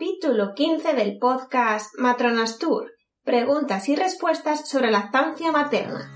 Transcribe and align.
Capítulo 0.00 0.54
15 0.54 0.94
del 0.94 1.18
podcast 1.18 1.94
Matronas 1.98 2.58
Tour. 2.58 2.90
Preguntas 3.22 3.86
y 3.90 3.96
respuestas 3.96 4.66
sobre 4.66 4.90
lactancia 4.90 5.52
materna. 5.52 6.10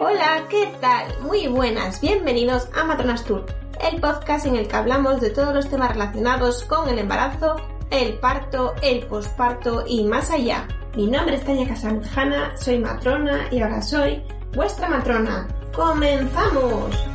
Hola, 0.00 0.44
¿qué 0.50 0.68
tal? 0.80 1.20
Muy 1.20 1.46
buenas, 1.46 2.00
bienvenidos 2.00 2.68
a 2.74 2.82
Matronas 2.82 3.24
Tour, 3.24 3.46
el 3.88 4.00
podcast 4.00 4.44
en 4.46 4.56
el 4.56 4.66
que 4.66 4.74
hablamos 4.74 5.20
de 5.20 5.30
todos 5.30 5.54
los 5.54 5.70
temas 5.70 5.92
relacionados 5.92 6.64
con 6.64 6.88
el 6.88 6.98
embarazo, 6.98 7.75
el 7.90 8.18
parto, 8.18 8.74
el 8.82 9.06
posparto 9.06 9.84
y 9.86 10.04
más 10.04 10.30
allá. 10.30 10.68
Mi 10.96 11.06
nombre 11.06 11.36
es 11.36 11.44
Tania 11.44 11.68
Casanjana, 11.68 12.56
soy 12.56 12.78
matrona 12.78 13.48
y 13.50 13.60
ahora 13.60 13.82
soy 13.82 14.22
vuestra 14.54 14.88
matrona. 14.88 15.48
¡Comenzamos! 15.74 17.06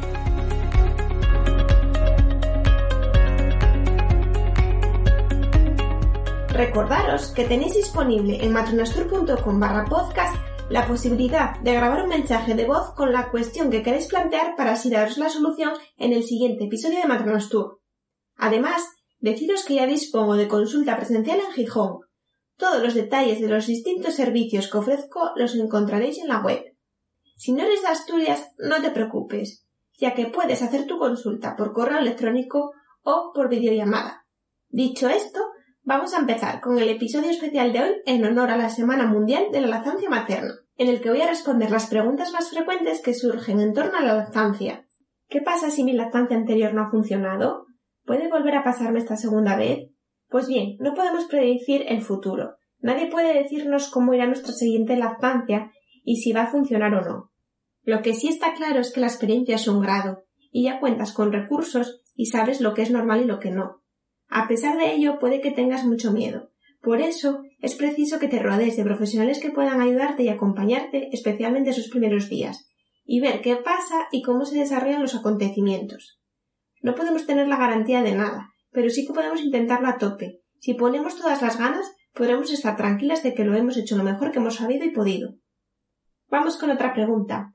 Recordaros 6.50 7.32
que 7.32 7.46
tenéis 7.46 7.74
disponible 7.74 8.44
en 8.44 8.52
matronastur.com 8.52 9.60
barra 9.60 9.86
podcast 9.86 10.36
la 10.70 10.88
posibilidad 10.88 11.60
de 11.60 11.74
grabar 11.74 12.04
un 12.04 12.10
mensaje 12.10 12.56
de 12.56 12.66
voz 12.66 12.94
con 12.94 13.12
la 13.12 13.30
cuestión 13.30 13.70
que 13.70 13.82
queréis 13.82 14.08
plantear 14.08 14.56
para 14.56 14.74
así 14.74 14.90
daros 14.90 15.18
la 15.18 15.30
solución 15.30 15.74
en 15.98 16.14
el 16.14 16.24
siguiente 16.24 16.66
episodio 16.66 17.00
de 17.00 17.08
Matronas 17.08 17.50
Además, 18.38 18.84
deciros 19.22 19.64
que 19.64 19.76
ya 19.76 19.88
dispongo 19.88 20.36
de 20.36 20.48
consulta 20.48 20.98
presencial 20.98 21.40
en 21.40 21.54
Gijón. 21.54 22.00
Todos 22.58 22.84
los 22.84 22.94
detalles 22.94 23.40
de 23.40 23.48
los 23.48 23.68
distintos 23.68 24.16
servicios 24.16 24.70
que 24.70 24.78
ofrezco 24.78 25.32
los 25.36 25.56
encontraréis 25.56 26.20
en 26.20 26.28
la 26.28 26.42
web. 26.42 26.64
Si 27.38 27.54
no 27.54 27.64
eres 27.64 27.82
de 27.82 27.88
Asturias, 27.88 28.52
no 28.58 28.82
te 28.82 28.92
preocupes, 28.92 29.66
ya 29.98 30.14
que 30.14 30.28
puedes 30.28 30.62
hacer 30.62 30.86
tu 30.86 31.00
consulta 31.00 31.56
por 31.56 31.74
correo 31.74 32.00
electrónico 32.00 32.72
o 33.04 33.32
por 33.34 33.50
videollamada. 33.50 34.26
Dicho 34.70 35.10
esto, 35.10 35.40
vamos 35.84 36.14
a 36.14 36.20
empezar 36.20 36.62
con 36.62 36.78
el 36.78 36.90
episodio 36.90 37.30
especial 37.30 37.74
de 37.74 37.80
hoy 37.80 37.96
en 38.06 38.26
honor 38.26 38.52
a 38.52 38.58
la 38.58 38.70
Semana 38.70 39.06
Mundial 39.06 39.46
de 39.52 39.62
la 39.62 39.68
Lactancia 39.68 40.10
Materna, 40.10 40.54
en 40.78 40.88
el 40.88 41.02
que 41.02 41.10
voy 41.10 41.22
a 41.22 41.28
responder 41.28 41.72
las 41.72 41.88
preguntas 41.88 42.32
más 42.32 42.50
frecuentes 42.50 43.02
que 43.02 43.14
surgen 43.14 43.60
en 43.60 43.74
torno 43.74 43.98
a 43.98 44.04
la 44.04 44.14
lactancia. 44.14 44.88
¿Qué 45.28 45.42
pasa 45.42 45.70
si 45.72 45.84
mi 45.84 45.94
lactancia 45.94 46.38
anterior 46.38 46.74
no 46.74 46.84
ha 46.84 46.92
funcionado? 46.92 47.66
¿Puede 48.12 48.28
volver 48.28 48.56
a 48.56 48.64
pasarme 48.66 49.00
esta 49.00 49.16
segunda 49.16 49.56
vez? 49.56 49.90
Pues 50.28 50.46
bien, 50.46 50.76
no 50.82 50.94
podemos 50.96 51.28
predecir 51.28 51.86
el 51.88 52.02
futuro. 52.02 52.58
Nadie 52.82 53.08
puede 53.08 53.34
decirnos 53.34 53.90
cómo 53.90 54.14
irá 54.14 54.28
nuestra 54.28 54.52
siguiente 54.52 54.98
lactancia 54.98 55.72
y 56.04 56.18
si 56.18 56.34
va 56.34 56.42
a 56.42 56.52
funcionar 56.52 56.94
o 56.94 57.00
no. 57.00 57.32
Lo 57.84 58.02
que 58.02 58.14
sí 58.14 58.28
está 58.28 58.54
claro 58.54 58.82
es 58.82 58.92
que 58.92 59.00
la 59.00 59.08
experiencia 59.08 59.56
es 59.56 59.66
un 59.70 59.80
grado, 59.80 60.26
y 60.52 60.64
ya 60.64 60.82
cuentas 60.82 61.14
con 61.14 61.32
recursos 61.32 62.04
y 62.14 62.26
sabes 62.26 62.60
lo 62.60 62.74
que 62.74 62.82
es 62.82 62.92
normal 62.92 63.22
y 63.22 63.28
lo 63.28 63.40
que 63.40 63.52
no. 63.52 63.82
A 64.28 64.50
pesar 64.50 64.78
de 64.78 64.94
ello, 64.94 65.18
puede 65.18 65.40
que 65.40 65.52
tengas 65.52 65.86
mucho 65.86 66.12
miedo. 66.12 66.52
Por 66.82 67.00
eso, 67.00 67.44
es 67.62 67.76
preciso 67.76 68.20
que 68.20 68.28
te 68.28 68.40
rodees 68.40 68.76
de 68.76 68.84
profesionales 68.84 69.40
que 69.40 69.52
puedan 69.52 69.80
ayudarte 69.80 70.24
y 70.24 70.28
acompañarte, 70.28 71.08
especialmente 71.14 71.70
esos 71.70 71.88
primeros 71.88 72.28
días, 72.28 72.70
y 73.06 73.22
ver 73.22 73.40
qué 73.40 73.56
pasa 73.56 74.10
y 74.12 74.22
cómo 74.22 74.44
se 74.44 74.60
desarrollan 74.60 75.02
los 75.02 75.16
acontecimientos. 75.16 76.21
No 76.82 76.96
podemos 76.96 77.26
tener 77.26 77.48
la 77.48 77.58
garantía 77.58 78.02
de 78.02 78.16
nada, 78.16 78.50
pero 78.72 78.90
sí 78.90 79.06
que 79.06 79.14
podemos 79.14 79.42
intentarlo 79.42 79.88
a 79.88 79.98
tope. 79.98 80.42
Si 80.60 80.74
ponemos 80.74 81.16
todas 81.16 81.42
las 81.42 81.58
ganas, 81.58 81.92
podremos 82.14 82.52
estar 82.52 82.76
tranquilas 82.76 83.24
de 83.24 83.34
que 83.34 83.46
lo 83.46 83.56
hemos 83.56 83.78
hecho 83.78 83.98
lo 83.98 84.04
mejor 84.04 84.32
que 84.32 84.40
hemos 84.40 84.56
sabido 84.56 84.86
y 84.86 84.92
podido. 84.92 85.36
Vamos 86.30 86.58
con 86.58 86.70
otra 86.72 86.94
pregunta. 86.94 87.54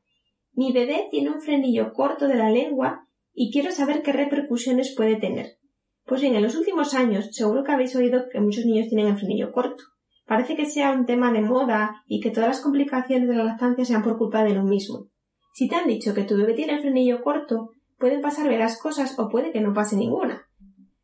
Mi 0.53 0.73
bebé 0.73 1.07
tiene 1.11 1.31
un 1.31 1.41
frenillo 1.41 1.93
corto 1.93 2.29
de 2.29 2.35
la 2.35 2.51
lengua 2.51 3.07
y 3.33 3.53
quiero 3.53 3.71
saber 3.71 4.03
qué 4.03 4.13
repercusiones 4.13 4.95
puede 4.97 5.17
tener. 5.17 5.59
Pues 6.05 6.21
bien, 6.21 6.37
en 6.37 6.43
los 6.43 6.57
últimos 6.57 6.95
años 6.95 7.29
seguro 7.33 7.65
que 7.65 7.73
habéis 7.73 7.97
oído 7.97 8.29
que 8.31 8.41
muchos 8.41 8.65
niños 8.65 8.89
tienen 8.89 9.09
el 9.09 9.19
frenillo 9.19 9.53
corto. 9.53 9.85
Parece 10.25 10.57
que 10.57 10.67
sea 10.67 10.93
un 10.93 11.05
tema 11.05 11.33
de 11.33 11.41
moda 11.41 12.03
y 12.07 12.21
que 12.21 12.31
todas 12.31 12.49
las 12.49 12.61
complicaciones 12.61 13.29
de 13.29 13.35
la 13.35 13.45
lactancia 13.45 13.85
sean 13.85 14.03
por 14.03 14.17
culpa 14.17 14.45
de 14.45 14.55
lo 14.55 14.63
mismo. 14.63 15.09
Si 15.53 15.69
te 15.69 15.77
han 15.77 15.87
dicho 15.87 16.15
que 16.15 16.25
tu 16.25 16.37
bebé 16.37 16.55
tiene 16.55 16.75
el 16.75 16.81
frenillo 16.81 17.23
corto, 17.23 17.71
pueden 17.99 18.21
pasar 18.21 18.49
veras 18.49 18.81
cosas 18.81 19.19
o 19.19 19.29
puede 19.29 19.53
que 19.53 19.61
no 19.61 19.73
pase 19.73 19.97
ninguna. 19.97 20.49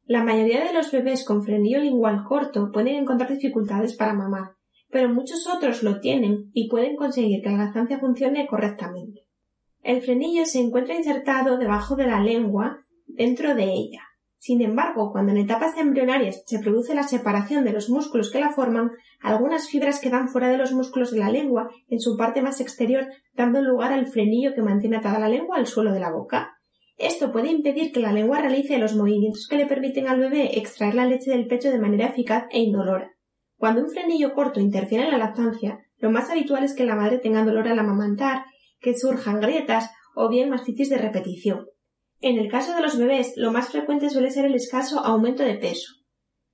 La 0.05 0.25
mayoría 0.25 0.65
de 0.65 0.73
los 0.73 0.91
bebés 0.91 1.25
con 1.25 1.43
frenillo 1.43 1.81
lingual 1.81 2.25
corto 2.29 2.71
pueden 2.73 2.97
encontrar 2.97 3.31
dificultades 3.31 3.97
para 3.97 4.15
mamar, 4.15 4.57
pero 4.91 5.09
muchos 5.09 5.47
otros 5.47 5.83
lo 5.83 6.01
tienen 6.01 6.51
y 6.53 6.69
pueden 6.69 6.97
conseguir 6.97 7.43
que 7.43 7.51
la 7.51 7.65
lactancia 7.65 7.99
funcione 7.99 8.47
correctamente. 8.47 9.23
El 9.83 10.03
frenillo 10.03 10.45
se 10.45 10.61
encuentra 10.61 10.95
insertado 10.95 11.57
debajo 11.57 11.97
de 11.97 12.07
la 12.07 12.21
lengua, 12.21 12.85
dentro 13.07 13.55
de 13.55 13.65
ella. 13.65 14.03
Sin 14.39 14.61
embargo, 14.61 15.13
cuando 15.13 15.31
en 15.31 15.39
etapas 15.39 15.77
embrionarias 15.77 16.43
se 16.47 16.59
produce 16.59 16.95
la 16.95 17.05
separación 17.05 17.65
de 17.65 17.73
los 17.73 17.89
músculos 17.89 18.31
que 18.31 18.41
la 18.41 18.51
forman, 18.51 18.91
algunas 19.21 19.69
fibras 19.69 20.01
quedan 20.01 20.29
fuera 20.29 20.49
de 20.49 20.59
los 20.59 20.73
músculos 20.73 21.13
de 21.13 21.21
la 21.21 21.31
lengua 21.31 21.71
en 21.89 22.01
su 22.01 22.17
parte 22.17 22.43
más 22.43 22.61
exterior, 22.61 23.07
dando 23.35 23.63
lugar 23.63 23.93
al 23.93 24.07
frenillo 24.07 24.53
que 24.55 24.63
mantiene 24.63 24.97
atada 24.97 25.21
la 25.21 25.29
lengua 25.29 25.59
al 25.59 25.69
suelo 25.69 25.93
de 25.93 26.01
la 26.01 26.11
boca. 26.11 26.59
Esto 26.97 27.33
puede 27.33 27.51
impedir 27.51 27.93
que 27.93 28.01
la 28.01 28.13
lengua 28.13 28.41
realice 28.41 28.79
los 28.79 28.95
movimientos 28.95 29.47
que 29.49 29.57
le 29.57 29.67
permiten 29.67 30.09
al 30.09 30.21
bebé 30.21 30.59
extraer 30.59 30.95
la 30.95 31.07
leche 31.07 31.31
del 31.31 31.47
pecho 31.47 31.71
de 31.71 31.79
manera 31.79 32.07
eficaz 32.07 32.45
e 32.51 32.61
indolora. 32.61 33.13
Cuando 33.57 33.83
un 33.83 33.91
frenillo 33.91 34.35
corto 34.35 34.61
interfiere 34.61 35.05
en 35.05 35.11
la 35.11 35.19
lactancia, 35.19 35.79
lo 35.99 36.11
más 36.11 36.31
habitual 36.31 36.65
es 36.65 36.75
que 36.75 36.85
la 36.85 36.97
madre 36.97 37.19
tenga 37.19 37.45
dolor 37.45 37.69
al 37.69 37.79
amamantar, 37.79 38.45
que 38.81 38.97
surjan 38.97 39.41
grietas 39.41 39.91
o 40.15 40.29
bien 40.29 40.51
mastitis 40.51 40.91
de 40.91 40.99
repetición. 40.99 41.67
En 42.21 42.39
el 42.39 42.51
caso 42.51 42.75
de 42.75 42.83
los 42.83 42.99
bebés, 42.99 43.35
lo 43.37 43.53
más 43.53 43.71
frecuente 43.71 44.11
suele 44.11 44.31
ser 44.31 44.45
el 44.45 44.55
escaso 44.55 45.01
aumento 45.01 45.43
de 45.43 45.55
peso. 45.55 45.95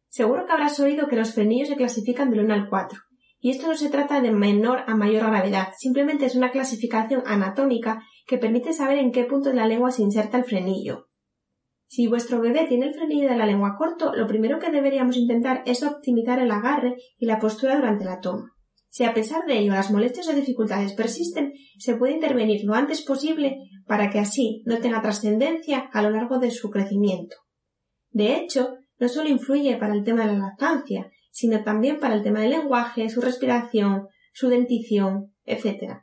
Seguro 0.08 0.46
que 0.46 0.52
habrás 0.52 0.78
oído 0.80 1.08
que 1.08 1.16
los 1.16 1.34
frenillos 1.34 1.68
se 1.68 1.76
clasifican 1.76 2.30
del 2.30 2.40
1 2.40 2.54
al 2.54 2.68
4. 2.68 2.98
Y 3.40 3.50
esto 3.50 3.68
no 3.68 3.76
se 3.76 3.88
trata 3.88 4.20
de 4.20 4.32
menor 4.32 4.80
a 4.86 4.96
mayor 4.96 5.26
gravedad, 5.26 5.68
simplemente 5.76 6.26
es 6.26 6.34
una 6.34 6.50
clasificación 6.50 7.22
anatómica 7.26 8.02
que 8.26 8.38
permite 8.38 8.72
saber 8.72 8.98
en 8.98 9.12
qué 9.12 9.24
punto 9.24 9.50
de 9.50 9.56
la 9.56 9.66
lengua 9.66 9.90
se 9.90 10.02
inserta 10.02 10.38
el 10.38 10.44
frenillo. 10.44 11.08
Si 11.86 12.06
vuestro 12.06 12.40
bebé 12.40 12.66
tiene 12.68 12.86
el 12.86 12.94
frenillo 12.94 13.28
de 13.28 13.36
la 13.36 13.46
lengua 13.46 13.76
corto, 13.78 14.14
lo 14.14 14.26
primero 14.26 14.58
que 14.58 14.70
deberíamos 14.70 15.16
intentar 15.16 15.62
es 15.64 15.82
optimizar 15.82 16.38
el 16.38 16.50
agarre 16.50 16.96
y 17.16 17.26
la 17.26 17.38
postura 17.38 17.76
durante 17.76 18.04
la 18.04 18.20
toma. 18.20 18.52
Si 18.90 19.04
a 19.04 19.14
pesar 19.14 19.46
de 19.46 19.58
ello 19.58 19.72
las 19.72 19.90
molestias 19.90 20.28
o 20.28 20.34
dificultades 20.34 20.92
persisten, 20.94 21.52
se 21.78 21.96
puede 21.96 22.14
intervenir 22.14 22.64
lo 22.64 22.74
antes 22.74 23.02
posible 23.02 23.56
para 23.86 24.10
que 24.10 24.18
así 24.18 24.62
no 24.66 24.78
tenga 24.78 25.00
trascendencia 25.00 25.88
a 25.92 26.02
lo 26.02 26.10
largo 26.10 26.38
de 26.38 26.50
su 26.50 26.70
crecimiento. 26.70 27.36
De 28.10 28.36
hecho, 28.36 28.76
no 28.98 29.08
solo 29.08 29.28
influye 29.28 29.76
para 29.76 29.94
el 29.94 30.04
tema 30.04 30.26
de 30.26 30.32
la 30.32 30.38
lactancia, 30.38 31.10
sino 31.38 31.62
también 31.62 32.00
para 32.00 32.16
el 32.16 32.24
tema 32.24 32.40
del 32.40 32.50
lenguaje, 32.50 33.08
su 33.08 33.20
respiración, 33.20 34.08
su 34.32 34.48
dentición, 34.48 35.36
etc. 35.44 36.00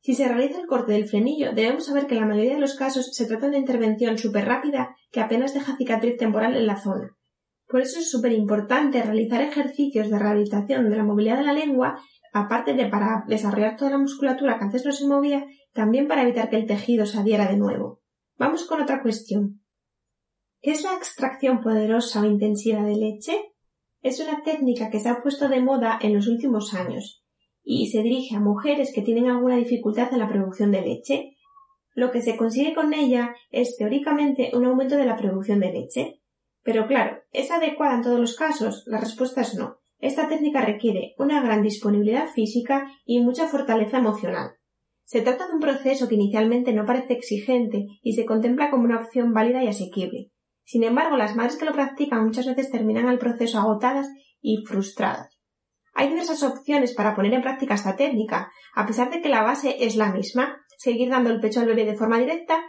Si 0.00 0.14
se 0.14 0.26
realiza 0.26 0.58
el 0.58 0.66
corte 0.66 0.92
del 0.92 1.06
frenillo, 1.06 1.52
debemos 1.52 1.84
saber 1.84 2.06
que 2.06 2.14
en 2.14 2.22
la 2.22 2.26
mayoría 2.26 2.54
de 2.54 2.60
los 2.60 2.76
casos 2.76 3.10
se 3.12 3.26
trata 3.26 3.42
de 3.42 3.48
una 3.48 3.58
intervención 3.58 4.16
súper 4.16 4.46
rápida 4.46 4.96
que 5.10 5.20
apenas 5.20 5.52
deja 5.52 5.76
cicatriz 5.76 6.16
temporal 6.16 6.56
en 6.56 6.66
la 6.66 6.80
zona. 6.80 7.14
Por 7.66 7.82
eso 7.82 7.98
es 7.98 8.10
súper 8.10 8.32
importante 8.32 9.02
realizar 9.02 9.42
ejercicios 9.42 10.08
de 10.08 10.18
rehabilitación 10.18 10.88
de 10.88 10.96
la 10.96 11.04
movilidad 11.04 11.36
de 11.36 11.44
la 11.44 11.52
lengua, 11.52 12.00
aparte 12.32 12.72
de 12.72 12.86
para 12.86 13.24
desarrollar 13.28 13.76
toda 13.76 13.90
la 13.90 13.98
musculatura 13.98 14.56
que 14.56 14.64
antes 14.64 14.86
no 14.86 14.92
se 14.92 15.06
movía, 15.06 15.44
también 15.74 16.08
para 16.08 16.22
evitar 16.22 16.48
que 16.48 16.56
el 16.56 16.66
tejido 16.66 17.04
se 17.04 17.18
adhiera 17.18 17.46
de 17.48 17.58
nuevo. 17.58 18.00
Vamos 18.38 18.64
con 18.64 18.80
otra 18.80 19.02
cuestión. 19.02 19.60
¿Qué 20.62 20.70
es 20.70 20.82
la 20.82 20.94
extracción 20.94 21.60
poderosa 21.60 22.22
o 22.22 22.24
intensiva 22.24 22.82
de 22.82 22.96
leche? 22.96 23.49
Es 24.02 24.18
una 24.18 24.42
técnica 24.42 24.88
que 24.90 24.98
se 24.98 25.10
ha 25.10 25.22
puesto 25.22 25.48
de 25.48 25.60
moda 25.60 25.98
en 26.00 26.14
los 26.14 26.26
últimos 26.26 26.72
años 26.72 27.22
y 27.62 27.88
se 27.88 28.02
dirige 28.02 28.34
a 28.34 28.40
mujeres 28.40 28.92
que 28.94 29.02
tienen 29.02 29.28
alguna 29.28 29.56
dificultad 29.56 30.12
en 30.12 30.20
la 30.20 30.28
producción 30.28 30.72
de 30.72 30.80
leche. 30.80 31.36
Lo 31.94 32.10
que 32.10 32.22
se 32.22 32.36
consigue 32.36 32.74
con 32.74 32.94
ella 32.94 33.34
es 33.50 33.76
teóricamente 33.76 34.52
un 34.54 34.64
aumento 34.64 34.96
de 34.96 35.04
la 35.04 35.16
producción 35.16 35.60
de 35.60 35.72
leche. 35.72 36.20
Pero 36.62 36.86
claro, 36.86 37.18
¿es 37.32 37.50
adecuada 37.50 37.96
en 37.96 38.02
todos 38.02 38.18
los 38.18 38.36
casos? 38.36 38.84
La 38.86 38.98
respuesta 38.98 39.42
es 39.42 39.54
no. 39.54 39.76
Esta 39.98 40.28
técnica 40.28 40.62
requiere 40.62 41.14
una 41.18 41.42
gran 41.42 41.62
disponibilidad 41.62 42.28
física 42.28 42.90
y 43.04 43.20
mucha 43.20 43.48
fortaleza 43.48 43.98
emocional. 43.98 44.52
Se 45.04 45.20
trata 45.20 45.46
de 45.46 45.54
un 45.54 45.60
proceso 45.60 46.08
que 46.08 46.14
inicialmente 46.14 46.72
no 46.72 46.86
parece 46.86 47.12
exigente 47.12 47.86
y 48.02 48.14
se 48.14 48.24
contempla 48.24 48.70
como 48.70 48.84
una 48.84 48.98
opción 48.98 49.34
válida 49.34 49.62
y 49.62 49.68
asequible. 49.68 50.30
Sin 50.70 50.84
embargo, 50.84 51.16
las 51.16 51.34
madres 51.34 51.56
que 51.56 51.64
lo 51.64 51.72
practican 51.72 52.24
muchas 52.24 52.46
veces 52.46 52.70
terminan 52.70 53.08
el 53.08 53.18
proceso 53.18 53.58
agotadas 53.58 54.06
y 54.40 54.64
frustradas. 54.64 55.36
Hay 55.94 56.06
diversas 56.06 56.44
opciones 56.44 56.94
para 56.94 57.16
poner 57.16 57.34
en 57.34 57.42
práctica 57.42 57.74
esta 57.74 57.96
técnica, 57.96 58.52
a 58.76 58.86
pesar 58.86 59.10
de 59.10 59.20
que 59.20 59.28
la 59.28 59.42
base 59.42 59.84
es 59.84 59.96
la 59.96 60.12
misma, 60.12 60.64
seguir 60.78 61.10
dando 61.10 61.30
el 61.30 61.40
pecho 61.40 61.58
al 61.58 61.66
bebé 61.66 61.86
de 61.86 61.96
forma 61.96 62.20
directa 62.20 62.62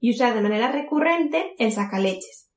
y 0.00 0.10
usar 0.10 0.34
de 0.34 0.40
manera 0.40 0.72
recurrente 0.72 1.54
el 1.60 1.70
sacaleches. 1.70 2.50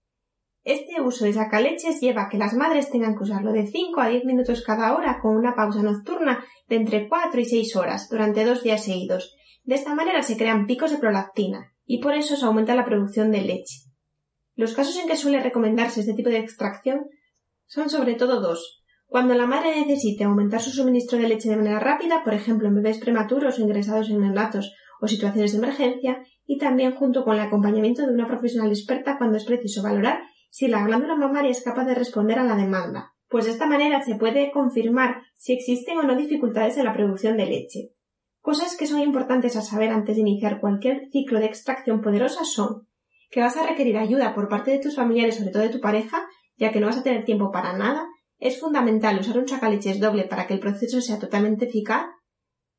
Este 0.64 1.00
uso 1.02 1.26
de 1.26 1.34
sacaleches 1.34 2.02
lleva 2.02 2.24
a 2.24 2.30
que 2.30 2.40
las 2.40 2.56
madres 2.56 2.90
tengan 2.90 3.16
que 3.16 3.26
usarlo 3.26 3.52
de 3.52 3.68
5 3.68 4.02
a 4.02 4.08
10 4.08 4.26
minutos 4.26 4.64
cada 4.66 4.96
hora 4.96 5.20
con 5.22 5.38
una 5.38 5.54
pausa 5.54 5.84
nocturna 5.84 6.44
de 6.68 6.78
entre 6.78 7.08
4 7.08 7.40
y 7.40 7.46
6 7.46 7.76
horas 7.76 8.10
durante 8.10 8.44
dos 8.44 8.64
días 8.64 8.84
seguidos. 8.84 9.36
De 9.66 9.76
esta 9.76 9.94
manera 9.94 10.24
se 10.24 10.36
crean 10.36 10.66
picos 10.66 10.90
de 10.90 10.98
prolactina 10.98 11.76
y 11.86 12.02
por 12.02 12.16
eso 12.16 12.36
se 12.36 12.44
aumenta 12.44 12.74
la 12.74 12.86
producción 12.86 13.30
de 13.30 13.42
leche. 13.42 13.93
Los 14.56 14.74
casos 14.74 14.98
en 15.00 15.08
que 15.08 15.16
suele 15.16 15.40
recomendarse 15.40 16.02
este 16.02 16.14
tipo 16.14 16.30
de 16.30 16.38
extracción 16.38 17.08
son 17.66 17.90
sobre 17.90 18.16
todo 18.16 18.40
dos. 18.42 18.84
Cuando 19.08 19.34
la 19.36 19.46
madre 19.46 19.76
necesite 19.80 20.24
aumentar 20.24 20.62
su 20.62 20.72
suministro 20.72 21.18
de 21.18 21.28
leche 21.28 21.50
de 21.50 21.56
manera 21.56 21.80
rápida, 21.80 22.24
por 22.24 22.34
ejemplo 22.34 22.68
en 22.68 22.76
bebés 22.76 23.00
prematuros 23.00 23.58
o 23.58 23.62
ingresados 23.62 24.10
en 24.10 24.22
neonatos 24.22 24.74
o 25.02 25.08
situaciones 25.08 25.52
de 25.52 25.58
emergencia, 25.60 26.24
y 26.46 26.58
también 26.58 26.96
junto 26.96 27.24
con 27.24 27.36
el 27.36 27.42
acompañamiento 27.42 28.02
de 28.02 28.14
una 28.14 28.28
profesional 28.28 28.70
experta 28.70 29.18
cuando 29.18 29.38
es 29.38 29.46
preciso 29.46 29.82
valorar 29.82 30.22
si 30.50 30.68
la 30.68 30.86
glándula 30.86 31.16
mamaria 31.16 31.52
es 31.52 31.64
capaz 31.64 31.86
de 31.86 31.96
responder 31.96 32.38
a 32.38 32.44
la 32.44 32.56
demanda, 32.56 33.14
pues 33.28 33.46
de 33.46 33.52
esta 33.52 33.66
manera 33.66 34.02
se 34.04 34.16
puede 34.16 34.52
confirmar 34.52 35.24
si 35.36 35.54
existen 35.54 35.98
o 35.98 36.04
no 36.04 36.16
dificultades 36.16 36.78
en 36.78 36.86
la 36.86 36.94
producción 36.94 37.38
de 37.38 37.48
leche. 37.48 37.90
Cosas 38.40 38.76
que 38.78 38.88
son 38.88 39.00
importantes 39.00 39.56
a 39.56 39.62
saber 39.62 39.90
antes 39.90 40.16
de 40.16 40.22
iniciar 40.22 40.60
cualquier 40.60 41.08
ciclo 41.12 41.40
de 41.40 41.46
extracción 41.46 42.02
poderosa 42.02 42.44
son 42.44 42.88
que 43.34 43.42
vas 43.42 43.58
a 43.58 43.66
requerir 43.66 43.98
ayuda 43.98 44.36
por 44.36 44.48
parte 44.48 44.70
de 44.70 44.78
tus 44.78 44.96
familiares, 44.96 45.38
sobre 45.38 45.50
todo 45.50 45.64
de 45.64 45.70
tu 45.70 45.80
pareja, 45.80 46.24
ya 46.56 46.72
que 46.72 46.80
no 46.80 46.86
vas 46.86 47.00
a 47.00 47.04
tener 47.04 47.26
tiempo 47.26 47.52
para 47.52 47.76
nada. 47.76 48.06
Es 48.38 48.60
fundamental 48.60 49.20
usar 49.20 49.40
un 49.40 49.48
sacaleches 49.48 50.00
doble 50.00 50.26
para 50.26 50.46
que 50.46 50.54
el 50.54 50.60
proceso 50.60 51.02
sea 51.02 51.18
totalmente 51.18 51.66
eficaz. 51.66 52.06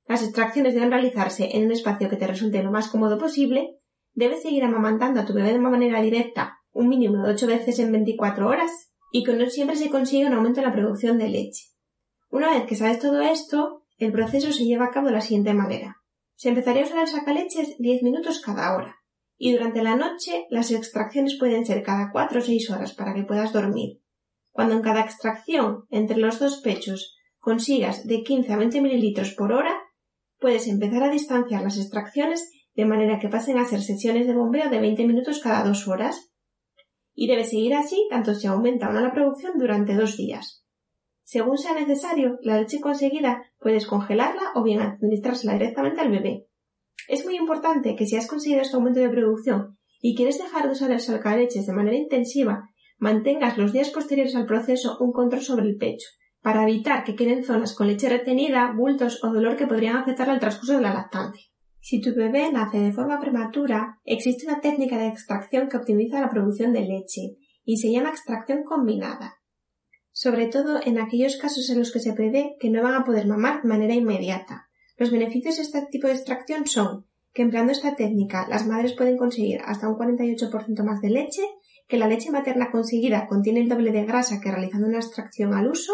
Las 0.06 0.22
extracciones 0.22 0.74
deben 0.74 0.92
realizarse 0.92 1.56
en 1.56 1.64
un 1.64 1.72
espacio 1.72 2.08
que 2.08 2.14
te 2.16 2.28
resulte 2.28 2.62
lo 2.62 2.70
más 2.70 2.86
cómodo 2.86 3.18
posible. 3.18 3.80
Debes 4.12 4.42
seguir 4.42 4.62
amamantando 4.62 5.20
a 5.20 5.24
tu 5.24 5.34
bebé 5.34 5.52
de 5.52 5.58
manera 5.58 6.00
directa 6.00 6.60
un 6.70 6.88
mínimo 6.88 7.24
de 7.24 7.32
ocho 7.32 7.48
veces 7.48 7.80
en 7.80 7.90
24 7.90 8.46
horas 8.46 8.70
y 9.10 9.24
que 9.24 9.32
no 9.32 9.46
siempre 9.46 9.74
se 9.74 9.90
consigue 9.90 10.26
un 10.26 10.34
aumento 10.34 10.60
en 10.60 10.66
la 10.66 10.72
producción 10.72 11.18
de 11.18 11.30
leche. 11.30 11.64
Una 12.30 12.50
vez 12.50 12.64
que 12.66 12.76
sabes 12.76 13.00
todo 13.00 13.20
esto, 13.22 13.82
el 13.98 14.12
proceso 14.12 14.52
se 14.52 14.64
lleva 14.64 14.84
a 14.84 14.90
cabo 14.90 15.08
de 15.08 15.14
la 15.14 15.20
siguiente 15.20 15.52
manera. 15.52 15.96
Se 16.36 16.48
empezaría 16.48 16.82
a 16.82 16.86
usar 16.86 16.98
el 17.00 17.08
sacaleches 17.08 17.76
10 17.78 18.04
minutos 18.04 18.40
cada 18.40 18.76
hora 18.76 19.03
y 19.36 19.52
durante 19.52 19.82
la 19.82 19.96
noche 19.96 20.46
las 20.50 20.70
extracciones 20.70 21.36
pueden 21.38 21.66
ser 21.66 21.82
cada 21.82 22.10
4 22.12 22.38
o 22.38 22.42
6 22.42 22.70
horas 22.70 22.92
para 22.94 23.14
que 23.14 23.24
puedas 23.24 23.52
dormir. 23.52 24.00
Cuando 24.50 24.74
en 24.74 24.82
cada 24.82 25.00
extracción 25.00 25.84
entre 25.90 26.18
los 26.18 26.38
dos 26.38 26.60
pechos 26.60 27.16
consigas 27.38 28.06
de 28.06 28.22
15 28.22 28.52
a 28.52 28.56
20 28.56 28.80
mililitros 28.80 29.32
por 29.34 29.52
hora, 29.52 29.74
puedes 30.38 30.68
empezar 30.68 31.02
a 31.02 31.10
distanciar 31.10 31.62
las 31.62 31.78
extracciones 31.78 32.50
de 32.74 32.84
manera 32.84 33.18
que 33.18 33.28
pasen 33.28 33.58
a 33.58 33.64
ser 33.64 33.80
sesiones 33.80 34.26
de 34.26 34.34
bombeo 34.34 34.70
de 34.70 34.80
20 34.80 35.06
minutos 35.06 35.40
cada 35.40 35.64
dos 35.64 35.88
horas 35.88 36.32
y 37.14 37.28
debe 37.28 37.44
seguir 37.44 37.74
así 37.74 38.06
tanto 38.10 38.34
si 38.34 38.46
aumenta 38.46 38.88
o 38.88 38.92
no 38.92 39.00
la 39.00 39.12
producción 39.12 39.58
durante 39.58 39.94
dos 39.94 40.16
días. 40.16 40.64
Según 41.22 41.56
sea 41.56 41.74
necesario, 41.74 42.38
la 42.42 42.60
leche 42.60 42.80
conseguida 42.80 43.42
puedes 43.58 43.86
congelarla 43.86 44.52
o 44.54 44.62
bien 44.62 44.80
administrársela 44.80 45.54
directamente 45.54 46.00
al 46.00 46.10
bebé. 46.10 46.46
Es 47.08 47.24
muy 47.24 47.36
importante 47.36 47.96
que 47.96 48.06
si 48.06 48.16
has 48.16 48.26
conseguido 48.26 48.62
este 48.62 48.76
aumento 48.76 49.00
de 49.00 49.10
producción 49.10 49.78
y 50.00 50.14
quieres 50.14 50.38
dejar 50.38 50.66
de 50.66 50.72
usar 50.72 50.90
el 50.90 51.00
salcaleches 51.00 51.66
de 51.66 51.72
manera 51.72 51.96
intensiva, 51.96 52.68
mantengas 52.98 53.58
los 53.58 53.72
días 53.72 53.90
posteriores 53.90 54.34
al 54.36 54.46
proceso 54.46 54.96
un 55.00 55.12
control 55.12 55.42
sobre 55.42 55.66
el 55.66 55.76
pecho, 55.76 56.08
para 56.40 56.62
evitar 56.62 57.04
que 57.04 57.14
queden 57.14 57.44
zonas 57.44 57.74
con 57.74 57.86
leche 57.86 58.08
retenida, 58.08 58.72
bultos 58.76 59.22
o 59.24 59.32
dolor 59.32 59.56
que 59.56 59.66
podrían 59.66 59.96
afectar 59.96 60.28
al 60.30 60.40
transcurso 60.40 60.74
de 60.74 60.82
la 60.82 60.94
lactancia. 60.94 61.44
Si 61.80 62.00
tu 62.00 62.14
bebé 62.14 62.50
nace 62.50 62.78
de 62.78 62.92
forma 62.92 63.20
prematura, 63.20 63.98
existe 64.04 64.46
una 64.46 64.60
técnica 64.60 64.96
de 64.96 65.08
extracción 65.08 65.68
que 65.68 65.76
optimiza 65.76 66.20
la 66.20 66.30
producción 66.30 66.72
de 66.72 66.80
leche 66.80 67.36
y 67.64 67.76
se 67.76 67.92
llama 67.92 68.10
extracción 68.10 68.62
combinada. 68.62 69.34
Sobre 70.10 70.46
todo 70.46 70.80
en 70.82 70.98
aquellos 70.98 71.36
casos 71.36 71.68
en 71.70 71.78
los 71.78 71.92
que 71.92 72.00
se 72.00 72.14
prevé 72.14 72.56
que 72.58 72.70
no 72.70 72.82
van 72.82 72.94
a 72.94 73.04
poder 73.04 73.26
mamar 73.26 73.62
de 73.62 73.68
manera 73.68 73.94
inmediata. 73.94 74.63
Los 74.96 75.10
beneficios 75.10 75.56
de 75.56 75.62
este 75.62 75.86
tipo 75.90 76.06
de 76.06 76.14
extracción 76.14 76.66
son 76.66 77.06
que 77.32 77.42
empleando 77.42 77.72
esta 77.72 77.96
técnica 77.96 78.46
las 78.48 78.66
madres 78.66 78.94
pueden 78.94 79.16
conseguir 79.16 79.60
hasta 79.64 79.88
un 79.88 79.96
48% 79.96 80.84
más 80.84 81.00
de 81.00 81.10
leche, 81.10 81.42
que 81.88 81.98
la 81.98 82.06
leche 82.06 82.30
materna 82.30 82.70
conseguida 82.70 83.26
contiene 83.26 83.60
el 83.60 83.68
doble 83.68 83.90
de 83.90 84.04
grasa 84.04 84.40
que 84.40 84.50
realizando 84.50 84.86
una 84.86 84.98
extracción 84.98 85.52
al 85.52 85.68
uso 85.68 85.92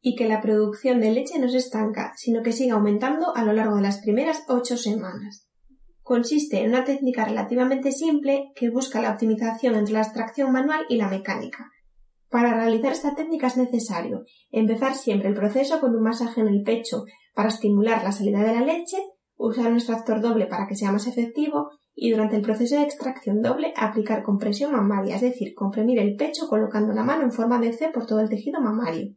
y 0.00 0.16
que 0.16 0.26
la 0.26 0.40
producción 0.40 1.00
de 1.00 1.12
leche 1.12 1.38
no 1.38 1.48
se 1.48 1.58
estanca, 1.58 2.12
sino 2.16 2.42
que 2.42 2.52
sigue 2.52 2.72
aumentando 2.72 3.34
a 3.36 3.44
lo 3.44 3.52
largo 3.52 3.76
de 3.76 3.82
las 3.82 4.00
primeras 4.00 4.42
ocho 4.48 4.76
semanas. 4.76 5.48
Consiste 6.02 6.60
en 6.60 6.70
una 6.70 6.84
técnica 6.84 7.24
relativamente 7.24 7.92
simple 7.92 8.52
que 8.54 8.70
busca 8.70 9.00
la 9.00 9.12
optimización 9.12 9.74
entre 9.74 9.94
la 9.94 10.02
extracción 10.02 10.52
manual 10.52 10.84
y 10.88 10.96
la 10.96 11.08
mecánica. 11.08 11.70
Para 12.34 12.52
realizar 12.52 12.90
esta 12.90 13.14
técnica 13.14 13.46
es 13.46 13.56
necesario 13.56 14.24
empezar 14.50 14.96
siempre 14.96 15.28
el 15.28 15.36
proceso 15.36 15.78
con 15.78 15.94
un 15.94 16.02
masaje 16.02 16.40
en 16.40 16.48
el 16.48 16.64
pecho 16.64 17.04
para 17.32 17.48
estimular 17.48 18.02
la 18.02 18.10
salida 18.10 18.42
de 18.42 18.52
la 18.52 18.60
leche, 18.62 18.96
usar 19.36 19.68
un 19.68 19.76
extractor 19.76 20.20
doble 20.20 20.46
para 20.46 20.66
que 20.66 20.74
sea 20.74 20.90
más 20.90 21.06
efectivo 21.06 21.70
y 21.94 22.10
durante 22.10 22.34
el 22.34 22.42
proceso 22.42 22.74
de 22.74 22.82
extracción 22.82 23.40
doble 23.40 23.72
aplicar 23.76 24.24
compresión 24.24 24.72
mamaria, 24.72 25.14
es 25.14 25.22
decir, 25.22 25.54
comprimir 25.54 26.00
el 26.00 26.16
pecho 26.16 26.48
colocando 26.48 26.92
la 26.92 27.04
mano 27.04 27.22
en 27.22 27.30
forma 27.30 27.60
de 27.60 27.72
C 27.72 27.90
por 27.90 28.04
todo 28.04 28.18
el 28.18 28.28
tejido 28.28 28.60
mamario 28.60 29.14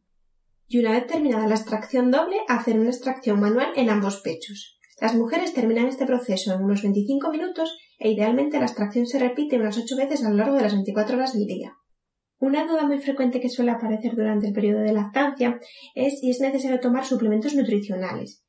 y 0.67 0.77
una 0.77 0.91
vez 0.91 1.07
terminada 1.07 1.47
la 1.47 1.55
extracción 1.55 2.11
doble, 2.11 2.37
hacer 2.47 2.79
una 2.79 2.89
extracción 2.89 3.39
manual 3.39 3.69
en 3.75 3.89
ambos 3.89 4.21
pechos. 4.21 4.77
Las 5.01 5.15
mujeres 5.15 5.55
terminan 5.55 5.87
este 5.87 6.05
proceso 6.05 6.53
en 6.53 6.61
unos 6.61 6.83
25 6.83 7.31
minutos 7.31 7.79
e 7.97 8.11
idealmente 8.11 8.59
la 8.59 8.67
extracción 8.67 9.07
se 9.07 9.17
repite 9.17 9.55
unas 9.55 9.75
8 9.75 9.95
veces 9.95 10.23
a 10.23 10.29
lo 10.29 10.35
largo 10.35 10.55
de 10.55 10.61
las 10.61 10.73
24 10.73 11.17
horas 11.17 11.33
del 11.33 11.47
día. 11.47 11.73
Una 12.39 12.68
duda 12.68 12.86
muy 12.86 13.00
frecuente 13.00 13.39
que 13.39 13.50
suele 13.50 13.72
aparecer 13.72 14.16
durante 14.16 14.48
el 14.48 14.54
periodo 14.54 14.81
de 14.81 14.94
lactancia 14.94 15.60
es 15.95 16.19
si 16.19 16.30
es 16.30 16.39
necesario 16.39 16.80
tomar 16.80 17.04
suplementos 17.04 17.56
nutricionales. 17.56 18.44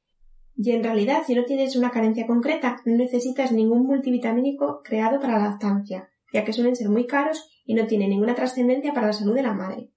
Y 0.56 0.72
en 0.72 0.84
realidad, 0.84 1.22
si 1.26 1.34
no 1.34 1.44
tienes 1.44 1.74
una 1.74 1.90
carencia 1.90 2.26
concreta, 2.26 2.76
no 2.84 2.96
necesitas 2.96 3.52
ningún 3.52 3.86
multivitamínico 3.86 4.82
creado 4.84 5.20
para 5.20 5.38
la 5.38 5.48
lactancia, 5.50 6.10
ya 6.32 6.44
que 6.44 6.52
suelen 6.52 6.76
ser 6.76 6.90
muy 6.90 7.06
caros 7.06 7.48
y 7.64 7.74
no 7.74 7.86
tienen 7.86 8.10
ninguna 8.10 8.34
trascendencia 8.34 8.92
para 8.92 9.06
la 9.06 9.12
salud 9.14 9.34
de 9.34 9.42
la 9.42 9.54
madre. 9.54 9.90